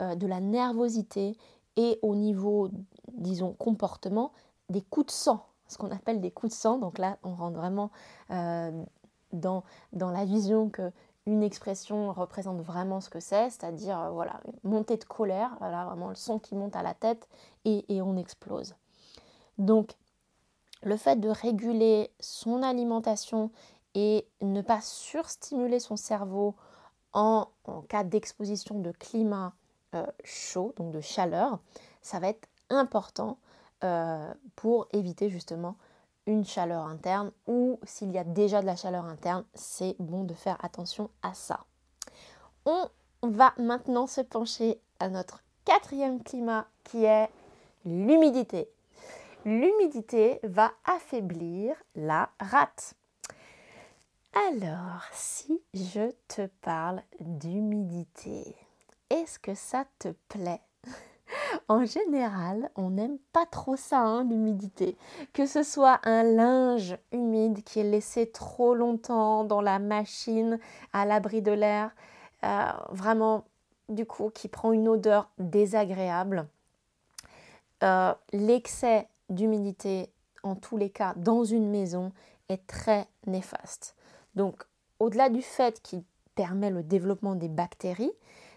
[0.00, 1.36] euh, de la nervosité
[1.76, 2.70] et au niveau,
[3.12, 4.32] disons, comportement,
[4.68, 6.78] des coups de sang, ce qu'on appelle des coups de sang.
[6.78, 7.90] Donc là, on rentre vraiment
[8.30, 8.84] euh,
[9.32, 10.92] dans, la vision que
[11.26, 15.84] une expression représente vraiment ce que c'est, c'est-à-dire euh, voilà, une montée de colère, voilà,
[15.84, 17.28] vraiment le sang qui monte à la tête
[17.64, 18.74] et, et on explose.
[19.58, 19.96] Donc
[20.82, 23.50] le fait de réguler son alimentation
[23.94, 26.54] et ne pas surstimuler son cerveau
[27.12, 27.48] en,
[27.88, 29.54] cas d'exposition de climat
[29.94, 31.58] euh, chaud, donc de chaleur,
[32.02, 33.38] ça va être important
[33.84, 35.76] euh, pour éviter justement
[36.26, 40.34] une chaleur interne ou s'il y a déjà de la chaleur interne, c'est bon de
[40.34, 41.64] faire attention à ça.
[42.64, 42.88] On
[43.22, 47.28] va maintenant se pencher à notre quatrième climat qui est
[47.84, 48.68] l'humidité
[49.46, 52.94] l'humidité va affaiblir la rate.
[54.50, 58.56] Alors, si je te parle d'humidité,
[59.08, 60.60] est-ce que ça te plaît?
[61.68, 64.96] en général, on n'aime pas trop ça, hein, l'humidité.
[65.32, 70.58] Que ce soit un linge humide qui est laissé trop longtemps dans la machine
[70.92, 71.90] à l'abri de l'air,
[72.44, 73.44] euh, vraiment,
[73.88, 76.46] du coup, qui prend une odeur désagréable.
[77.82, 80.10] Euh, l'excès d'humidité,
[80.42, 82.12] en tous les cas, dans une maison,
[82.48, 83.96] est très néfaste.
[84.34, 84.64] Donc,
[85.00, 86.02] au-delà du fait qu'il
[86.34, 88.12] permet le développement des bactéries,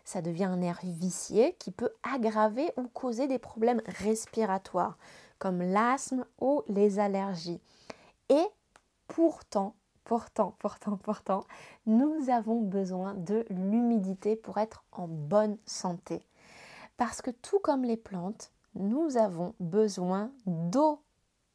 [0.09, 4.97] ça devient un nerf vicié qui peut aggraver ou causer des problèmes respiratoires
[5.37, 7.61] comme l'asthme ou les allergies.
[8.29, 8.45] Et
[9.07, 11.43] pourtant, pourtant, pourtant, pourtant,
[11.85, 16.23] nous avons besoin de l'humidité pour être en bonne santé.
[16.97, 21.03] Parce que tout comme les plantes, nous avons besoin d'eau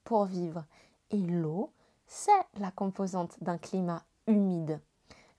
[0.04, 0.64] pour vivre.
[1.10, 1.72] Et l'eau,
[2.06, 4.80] c'est la composante d'un climat humide.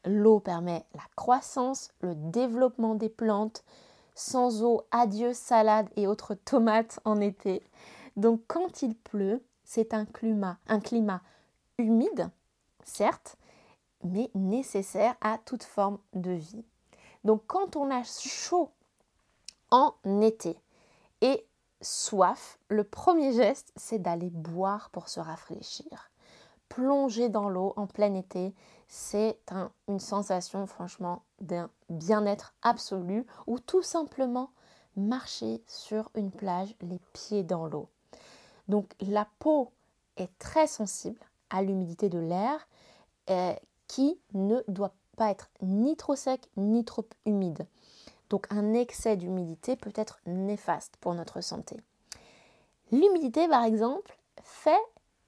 [0.05, 3.63] L'eau permet la croissance, le développement des plantes.
[4.13, 7.61] Sans eau, adieu salade et autres tomates en été.
[8.15, 11.21] Donc quand il pleut, c'est un climat, un climat
[11.77, 12.29] humide,
[12.83, 13.35] certes,
[14.03, 16.63] mais nécessaire à toute forme de vie.
[17.23, 18.69] Donc quand on a chaud
[19.71, 20.55] en été
[21.21, 21.45] et
[21.81, 26.11] soif, le premier geste, c'est d'aller boire pour se rafraîchir.
[26.69, 28.53] Plonger dans l'eau en plein été,
[28.87, 29.37] c'est
[29.87, 34.51] une sensation franchement d'un bien-être absolu ou tout simplement
[34.95, 37.89] marcher sur une plage les pieds dans l'eau.
[38.67, 39.71] Donc la peau
[40.17, 41.19] est très sensible
[41.49, 42.67] à l'humidité de l'air
[43.29, 43.53] euh,
[43.87, 47.67] qui ne doit pas être ni trop sec ni trop humide.
[48.29, 51.77] Donc un excès d'humidité peut être néfaste pour notre santé.
[52.91, 54.81] L'humidité par exemple fait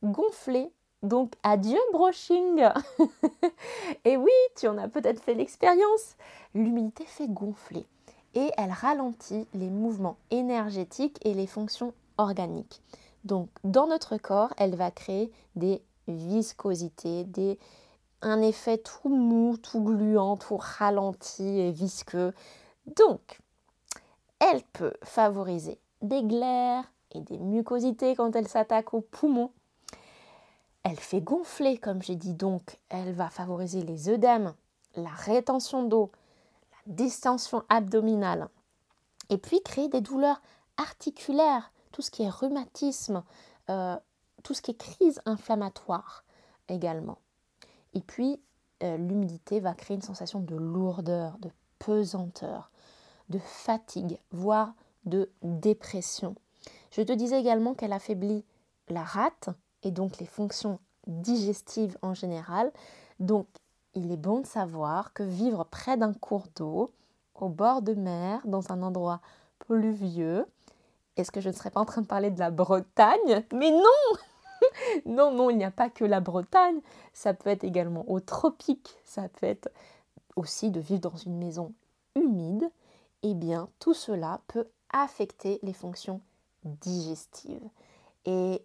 [0.03, 0.71] gonfler
[1.03, 2.63] donc adieu brushing.
[4.05, 6.15] et oui, tu en as peut-être fait l'expérience.
[6.53, 7.85] L'humidité fait gonfler
[8.33, 12.81] et elle ralentit les mouvements énergétiques et les fonctions organiques.
[13.23, 17.59] Donc dans notre corps, elle va créer des viscosités, des,
[18.21, 22.33] un effet tout mou, tout gluant, tout ralenti et visqueux.
[22.95, 23.39] Donc,
[24.39, 29.51] elle peut favoriser des glaires et des mucosités quand elle s'attaque aux poumons
[30.89, 34.53] elle fait gonfler, comme j'ai dit donc, elle va favoriser les œdèmes,
[34.95, 36.11] la rétention d'eau,
[36.71, 38.47] la distension abdominale,
[39.29, 40.41] et puis créer des douleurs
[40.77, 43.23] articulaires, tout ce qui est rhumatisme,
[43.69, 43.97] euh,
[44.43, 46.23] tout ce qui est crise inflammatoire
[46.69, 47.17] également.
[47.93, 48.41] Et puis,
[48.81, 52.71] euh, l'humidité va créer une sensation de lourdeur, de pesanteur,
[53.27, 54.73] de fatigue, voire
[55.03, 56.35] de dépression.
[56.91, 58.45] Je te disais également qu'elle affaiblit
[58.87, 59.49] la rate,
[59.83, 62.71] et donc les fonctions digestives en général.
[63.19, 63.47] Donc
[63.93, 66.91] il est bon de savoir que vivre près d'un cours d'eau,
[67.35, 69.21] au bord de mer, dans un endroit
[69.59, 70.45] pluvieux,
[71.15, 73.43] est-ce que je ne serais pas en train de parler de la Bretagne?
[73.53, 73.81] Mais non!
[75.05, 76.79] Non, non, il n'y a pas que la Bretagne,
[77.13, 79.69] ça peut être également au tropique, ça peut être
[80.35, 81.73] aussi de vivre dans une maison
[82.15, 82.69] humide,
[83.21, 86.21] eh bien tout cela peut affecter les fonctions
[86.63, 87.69] digestives.
[88.25, 88.63] Et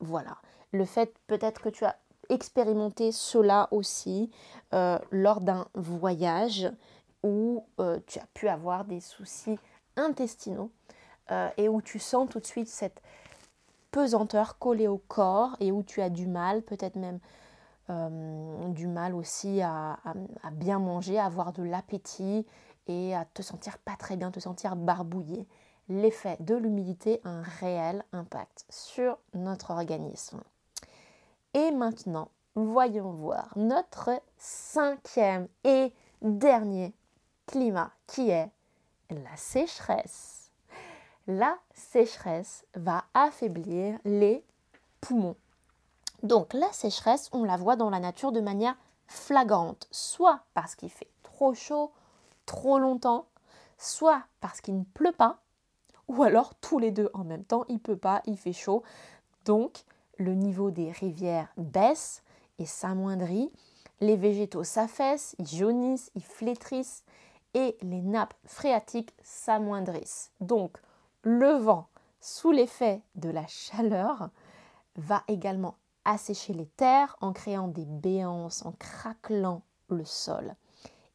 [0.00, 0.36] voilà.
[0.72, 1.96] Le fait peut-être que tu as
[2.28, 4.30] expérimenté cela aussi
[4.74, 6.70] euh, lors d'un voyage
[7.22, 9.58] où euh, tu as pu avoir des soucis
[9.96, 10.70] intestinaux
[11.30, 13.00] euh, et où tu sens tout de suite cette
[13.90, 17.20] pesanteur collée au corps et où tu as du mal, peut-être même
[18.74, 20.00] du mal aussi à,
[20.42, 22.44] à, bien manger, à avoir de l'appétit
[22.88, 25.46] et à te sentir pas très bien, te sentir barbouillé
[25.88, 30.40] l'effet de l'humidité a un réel impact sur notre organisme.
[31.54, 36.94] Et maintenant, voyons voir notre cinquième et dernier
[37.46, 38.50] climat qui est
[39.10, 40.50] la sécheresse.
[41.26, 44.44] La sécheresse va affaiblir les
[45.00, 45.36] poumons.
[46.22, 48.76] Donc la sécheresse, on la voit dans la nature de manière
[49.06, 51.92] flagrante, soit parce qu'il fait trop chaud,
[52.46, 53.26] trop longtemps,
[53.78, 55.38] soit parce qu'il ne pleut pas,
[56.08, 58.82] ou alors tous les deux en même temps, il peut pas, il fait chaud.
[59.44, 59.84] Donc
[60.18, 62.22] le niveau des rivières baisse
[62.58, 63.52] et s'amoindrit,
[64.00, 67.04] les végétaux s'affaissent, ils jaunissent, ils flétrissent
[67.54, 70.30] et les nappes phréatiques s'amoindrissent.
[70.40, 70.76] Donc
[71.22, 71.88] le vent,
[72.20, 74.30] sous l'effet de la chaleur,
[74.96, 80.54] va également assécher les terres en créant des béances, en craquelant le sol.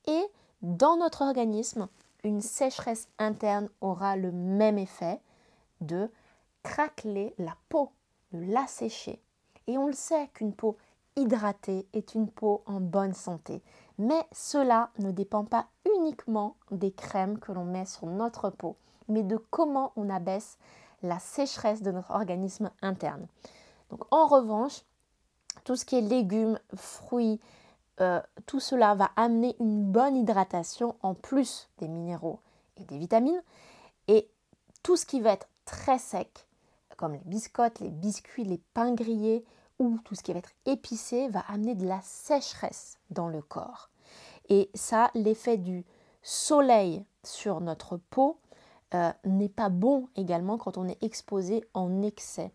[0.08, 0.24] Et
[0.62, 1.88] dans notre organisme,
[2.24, 5.20] une sécheresse interne aura le même effet
[5.82, 6.10] de
[6.64, 7.92] craqueler la peau,
[8.32, 9.22] de l'assécher.
[9.68, 10.78] Et on le sait qu'une peau
[11.16, 13.62] hydratée est une peau en bonne santé.
[13.98, 15.68] Mais cela ne dépend pas
[15.98, 20.58] uniquement des crèmes que l'on met sur notre peau, mais de comment on abaisse
[21.04, 23.28] la sécheresse de notre organisme interne.
[23.90, 24.84] Donc en revanche,
[25.64, 27.40] tout ce qui est légumes, fruits,
[28.02, 32.40] euh, tout cela va amener une bonne hydratation en plus des minéraux
[32.78, 33.42] et des vitamines.
[34.08, 34.28] Et
[34.84, 36.48] tout ce qui va être très sec,
[36.98, 39.46] comme les biscottes, les biscuits, les pains grillés
[39.80, 43.90] ou tout ce qui va être épicé, va amener de la sécheresse dans le corps.
[44.50, 45.86] Et ça, l'effet du
[46.24, 48.38] soleil sur notre peau
[48.94, 52.52] euh, n'est pas bon également quand on est exposé en excès.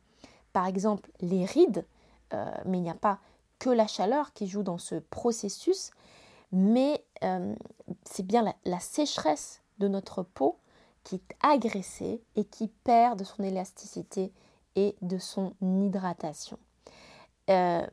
[0.53, 1.87] Par exemple, les rides,
[2.35, 3.19] euh, mais il n'y a pas
[3.59, 5.91] que la chaleur qui joue dans ce processus,
[6.53, 7.55] mais euh,
[8.05, 10.59] c'est bien la, sécheresse de notre peau
[11.05, 14.33] qui est agressée et qui perd de son élasticité
[14.75, 16.59] et de son hydratation.
[17.51, 17.87] Euh,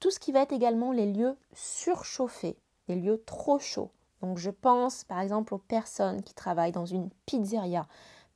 [0.00, 2.56] tout ce qui va être également les lieux surchauffés,
[2.88, 3.90] les lieux trop chauds.
[4.20, 7.86] Donc je pense par exemple aux personnes qui travaillent dans une pizzeria,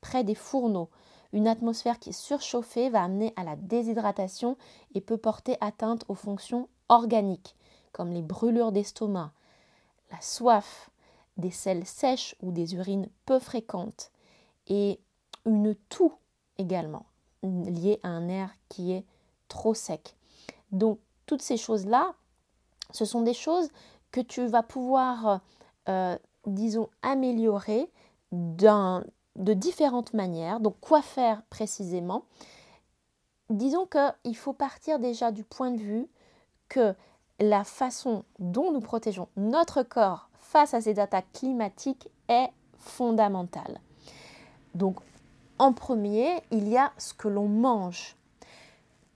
[0.01, 0.91] près des fourneaux,
[1.33, 4.57] une atmosphère qui est surchauffée va amener à la déshydratation
[4.95, 7.57] et peut porter atteinte aux fonctions organiques,
[7.93, 9.33] comme les brûlures d'estomac,
[10.11, 10.91] la soif,
[11.39, 14.11] des selles sèches ou des urines peu fréquentes,
[14.67, 15.01] et
[15.47, 16.13] une toux
[16.59, 17.07] également,
[17.43, 19.05] liée à un air qui est
[19.49, 20.17] trop sec.
[20.71, 22.15] Donc toutes ces choses-là,
[22.93, 23.71] ce sont des choses
[24.11, 25.41] que tu vas pouvoir,
[25.89, 27.91] euh, disons, améliorer
[28.33, 29.05] d'un
[29.37, 30.61] de différentes manières.
[30.61, 32.25] Donc quoi faire précisément?
[33.51, 36.09] Disons qu'il faut partir déjà du point de vue
[36.69, 36.95] que
[37.39, 43.81] la façon dont nous protégeons notre corps face à ces attaques climatiques est fondamentale.
[44.75, 44.99] Donc
[45.59, 48.17] en premier, il y a ce que l'on mange.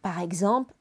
[0.03, 0.75] Par exemple,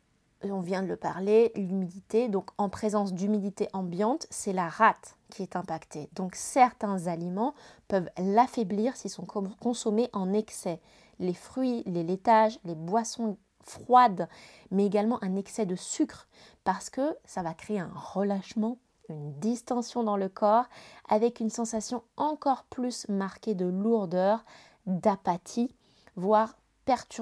[0.43, 2.29] on vient de le parler, l'humidité.
[2.29, 6.09] Donc en présence d'humidité ambiante, c'est la rate qui est impactée.
[6.13, 7.53] Donc certains aliments
[7.88, 10.80] peuvent l'affaiblir s'ils sont consommés en excès.
[11.19, 14.28] Les fruits, les laitages, les boissons froides,
[14.71, 16.28] mais également un excès de sucre
[16.63, 18.78] parce que ça va créer un relâchement,
[19.09, 20.65] une distension dans le corps
[21.09, 24.45] avec une sensation encore plus marquée de lourdeur,
[24.86, 25.73] d'apathie,
[26.15, 26.55] voire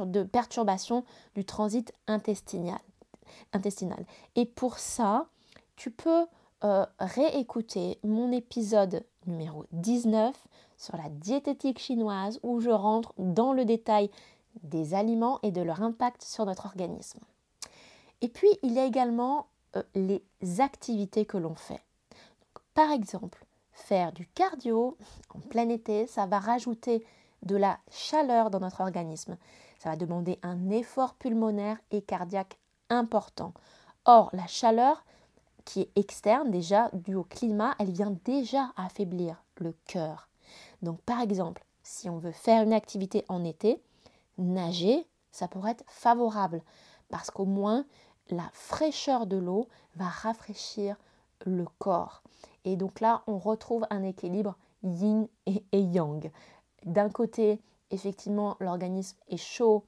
[0.05, 2.79] de perturbation du transit intestinal
[3.53, 4.05] intestinale.
[4.35, 5.27] Et pour ça,
[5.75, 6.25] tu peux
[6.63, 10.35] euh, réécouter mon épisode numéro 19
[10.77, 14.09] sur la diététique chinoise où je rentre dans le détail
[14.61, 17.19] des aliments et de leur impact sur notre organisme.
[18.21, 20.23] Et puis, il y a également euh, les
[20.59, 21.81] activités que l'on fait.
[22.73, 24.97] par exemple, faire du cardio
[25.35, 27.05] en plein été, ça va rajouter
[27.41, 29.37] de la chaleur dans notre organisme.
[29.79, 32.57] Ça va demander un effort pulmonaire et cardiaque
[32.89, 33.53] important.
[34.05, 35.03] Or, la chaleur
[35.65, 40.29] qui est externe déjà due au climat, elle vient déjà affaiblir le cœur.
[40.81, 43.81] Donc par exemple, si on veut faire une activité en été,
[44.37, 46.61] nager, ça pourrait être favorable
[47.09, 47.85] parce qu'au moins
[48.29, 50.95] la fraîcheur de l'eau va rafraîchir
[51.45, 52.23] le corps.
[52.65, 56.31] Et donc là, on retrouve un équilibre yin et yang.
[56.85, 57.61] D'un côté,
[57.91, 59.83] effectivement, l'organisme est chaud,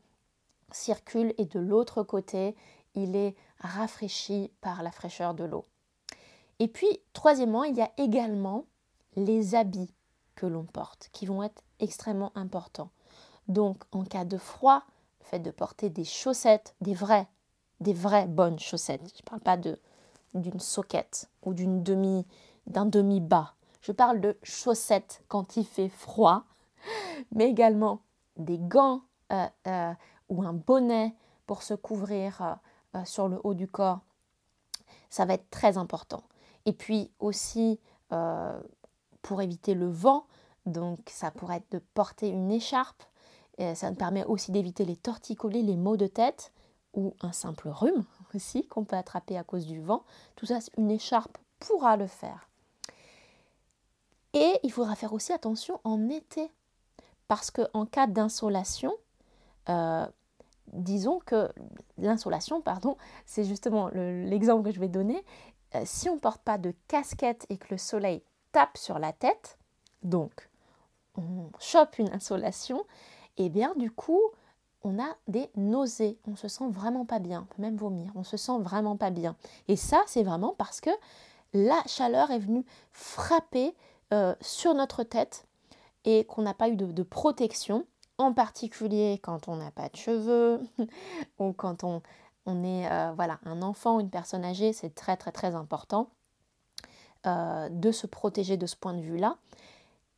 [0.71, 2.55] circule, et de l'autre côté,
[2.95, 5.65] il est rafraîchi par la fraîcheur de l'eau.
[6.59, 8.65] Et puis, troisièmement, il y a également
[9.15, 9.93] les habits
[10.35, 12.91] que l'on porte, qui vont être extrêmement importants.
[13.47, 14.83] Donc, en cas de froid,
[15.21, 17.27] le fait de porter des chaussettes, des vraies,
[17.79, 19.01] des vraies bonnes chaussettes.
[19.01, 22.25] Je ne parle pas d'une soquette ou d'une demi,
[22.67, 23.53] d'un demi-bas.
[23.81, 26.45] Je parle de chaussettes quand il fait froid,
[27.31, 28.01] mais également
[28.37, 29.93] des gants euh, euh,
[30.29, 31.15] ou un bonnet
[31.45, 32.53] pour se couvrir euh,
[33.03, 33.99] sur le haut du corps,
[35.09, 36.23] ça va être très important.
[36.65, 37.79] Et puis aussi,
[38.11, 38.59] euh,
[39.21, 40.27] pour éviter le vent,
[40.65, 43.03] donc ça pourrait être de porter une écharpe.
[43.75, 46.51] Ça nous permet aussi d'éviter les torticolis, les maux de tête
[46.93, 48.03] ou un simple rhume
[48.35, 50.03] aussi qu'on peut attraper à cause du vent.
[50.35, 52.49] Tout ça, une écharpe pourra le faire.
[54.33, 56.51] Et il faudra faire aussi attention en été
[57.27, 58.93] parce qu'en cas d'insolation,
[59.69, 60.05] euh,
[60.75, 61.49] disons que
[61.97, 65.23] l'insolation, pardon, c'est justement l'exemple que je vais donner.
[65.75, 69.13] Euh, si on ne porte pas de casquette et que le soleil tape sur la
[69.13, 69.57] tête,
[70.03, 70.49] donc
[71.17, 72.85] on chope une insolation,
[73.37, 74.21] et eh bien du coup,
[74.83, 78.23] on a des nausées, on se sent vraiment pas bien, on peut même vomir, on
[78.23, 79.35] se sent vraiment pas bien.
[79.67, 80.91] Et ça, c'est vraiment parce que
[81.53, 83.75] la chaleur est venue frapper
[84.13, 85.47] euh, sur notre tête
[86.03, 87.85] et qu'on n'a pas eu de protection
[88.17, 90.61] en particulier quand on n'a pas de cheveux
[91.39, 92.01] ou quand on
[92.45, 96.09] on est euh, voilà un enfant, une personne âgée, c'est très très très important
[97.25, 99.37] euh, de se protéger de ce point de vue-là.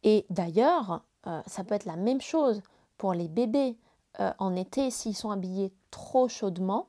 [0.03, 2.61] Et d'ailleurs, euh, ça peut être la même chose
[2.97, 3.77] pour les bébés
[4.39, 6.87] en été s'ils sont habillés trop chaudement,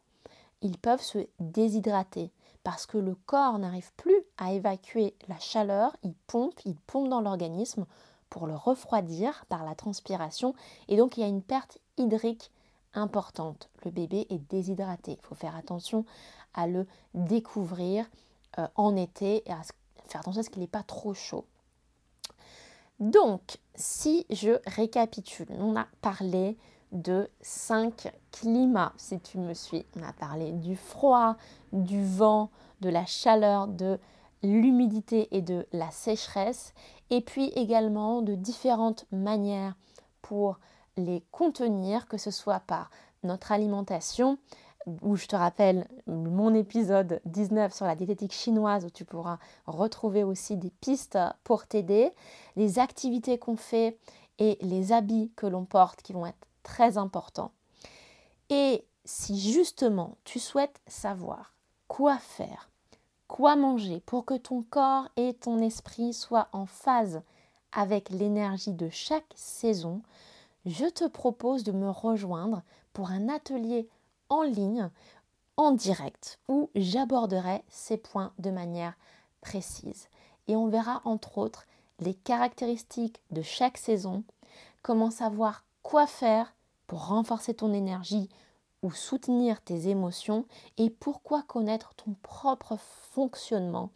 [0.63, 2.33] ils peuvent se déshydrater
[2.65, 7.21] parce que le corps n'arrive plus à évacuer la chaleur, il pompe, il pompe dans
[7.21, 7.85] l'organisme
[8.31, 10.55] pour le refroidir par la transpiration
[10.89, 12.51] et donc il y a une perte hydrique
[12.95, 13.69] importante.
[13.85, 15.19] Le bébé est déshydraté.
[15.21, 16.05] Il faut faire attention
[16.55, 18.07] à le découvrir
[18.59, 19.61] euh, en été et à
[20.07, 21.45] faire attention à ce qu'il n'est pas trop chaud.
[23.01, 26.57] Donc, si je récapitule, on a parlé
[26.91, 29.87] de cinq climats, si tu me suis.
[29.97, 31.37] On a parlé du froid,
[31.73, 32.51] du vent,
[32.81, 34.01] de la chaleur, de
[34.43, 36.75] l'humidité et de la sécheresse,
[37.11, 39.77] et puis également de différentes manières
[40.23, 40.59] pour
[40.97, 42.91] les contenir, que ce soit par
[43.23, 44.39] notre alimentation,
[45.03, 50.25] où je te rappelle mon épisode 19 sur la diététique chinoise, où tu pourras retrouver
[50.25, 52.11] aussi des pistes pour t'aider,
[52.57, 53.99] les activités qu'on fait
[54.39, 57.53] et les habits que l'on porte qui vont être très importants.
[58.51, 61.55] Et si justement tu souhaites savoir
[61.87, 62.71] quoi faire,
[63.29, 67.23] quoi manger pour que ton corps et ton esprit soient en phase
[67.73, 70.03] avec l'énergie de chaque saison,
[70.67, 72.63] je te propose de me rejoindre
[72.93, 73.89] pour un atelier
[74.31, 74.91] en ligne,
[75.57, 78.95] en direct, où j'aborderai ces points de manière
[79.41, 80.09] précise.
[80.49, 81.67] Et on verra entre autres
[82.01, 84.25] les caractéristiques de chaque saison,
[84.83, 86.55] comment savoir quoi faire
[86.87, 88.29] pour renforcer ton énergie
[88.83, 93.91] ou soutenir tes émotions et pourquoi connaître ton propre fonctionnement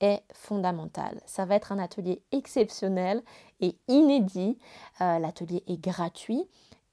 [0.00, 1.20] est fondamental.
[1.26, 3.22] Ça va être un atelier exceptionnel
[3.60, 4.58] et inédit.
[5.00, 6.46] Euh, l'atelier est gratuit.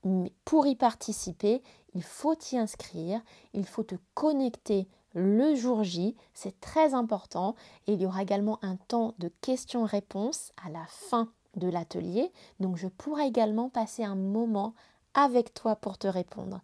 [0.05, 1.61] Mais pour y participer,
[1.93, 3.21] il faut t'y inscrire,
[3.53, 7.55] il faut te connecter le jour J, c'est très important.
[7.87, 12.31] Et il y aura également un temps de questions-réponses à la fin de l'atelier.
[12.59, 14.73] Donc je pourrai également passer un moment
[15.13, 16.61] avec toi pour te répondre.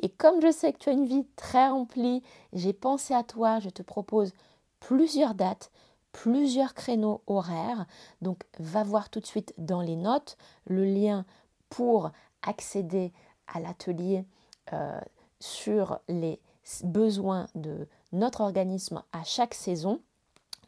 [0.00, 2.22] Et comme je sais que tu as une vie très remplie,
[2.52, 4.32] j'ai pensé à toi, je te propose
[4.80, 5.70] plusieurs dates,
[6.12, 7.86] plusieurs créneaux horaires.
[8.22, 10.36] Donc va voir tout de suite dans les notes
[10.66, 11.24] le lien
[11.68, 12.10] pour
[12.42, 13.12] accéder
[13.46, 14.24] à l'atelier
[14.72, 15.00] euh,
[15.38, 16.40] sur les
[16.82, 20.00] besoins de notre organisme à chaque saison.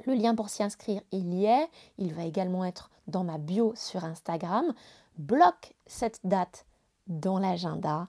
[0.04, 1.68] Le lien pour s'y inscrire, il y est.
[1.96, 4.74] Il va également être dans ma bio sur Instagram.
[5.16, 6.66] Bloque cette date
[7.06, 8.08] dans l'agenda.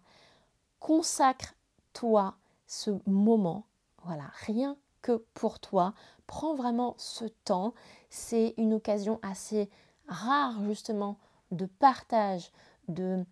[0.83, 2.35] Consacre-toi
[2.67, 3.63] ce moment.
[4.03, 5.93] Voilà, rien que pour toi.
[6.27, 7.73] Prends vraiment ce temps.
[8.09, 9.69] C'est une occasion assez
[10.09, 11.17] rare justement
[11.51, 12.51] de partage,
[12.89, 13.23] de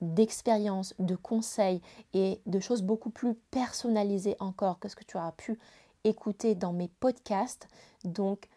[0.00, 1.82] d'expériences, de conseils
[2.14, 5.58] et de choses beaucoup plus personnalisées encore que ce que tu auras pu
[6.04, 7.66] écouter dans mes podcasts.
[8.04, 8.48] Donc,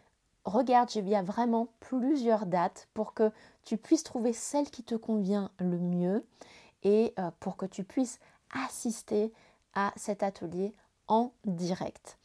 [0.44, 3.32] regarde, y a vraiment plusieurs dates pour que
[3.64, 6.24] tu puisses trouver celle qui te convient le mieux
[6.86, 8.20] et euh, pour que tu puisses
[8.64, 9.32] assister
[9.74, 10.74] à cet atelier
[11.08, 12.18] en direct.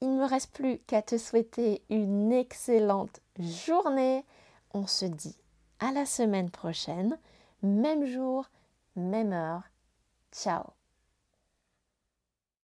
[0.00, 4.24] Il ne me reste plus qu'à te souhaiter une excellente journée.
[4.72, 5.36] On se dit
[5.80, 7.18] à la semaine prochaine,
[7.62, 8.48] même jour,
[8.94, 9.62] même heure.
[10.32, 10.77] Ciao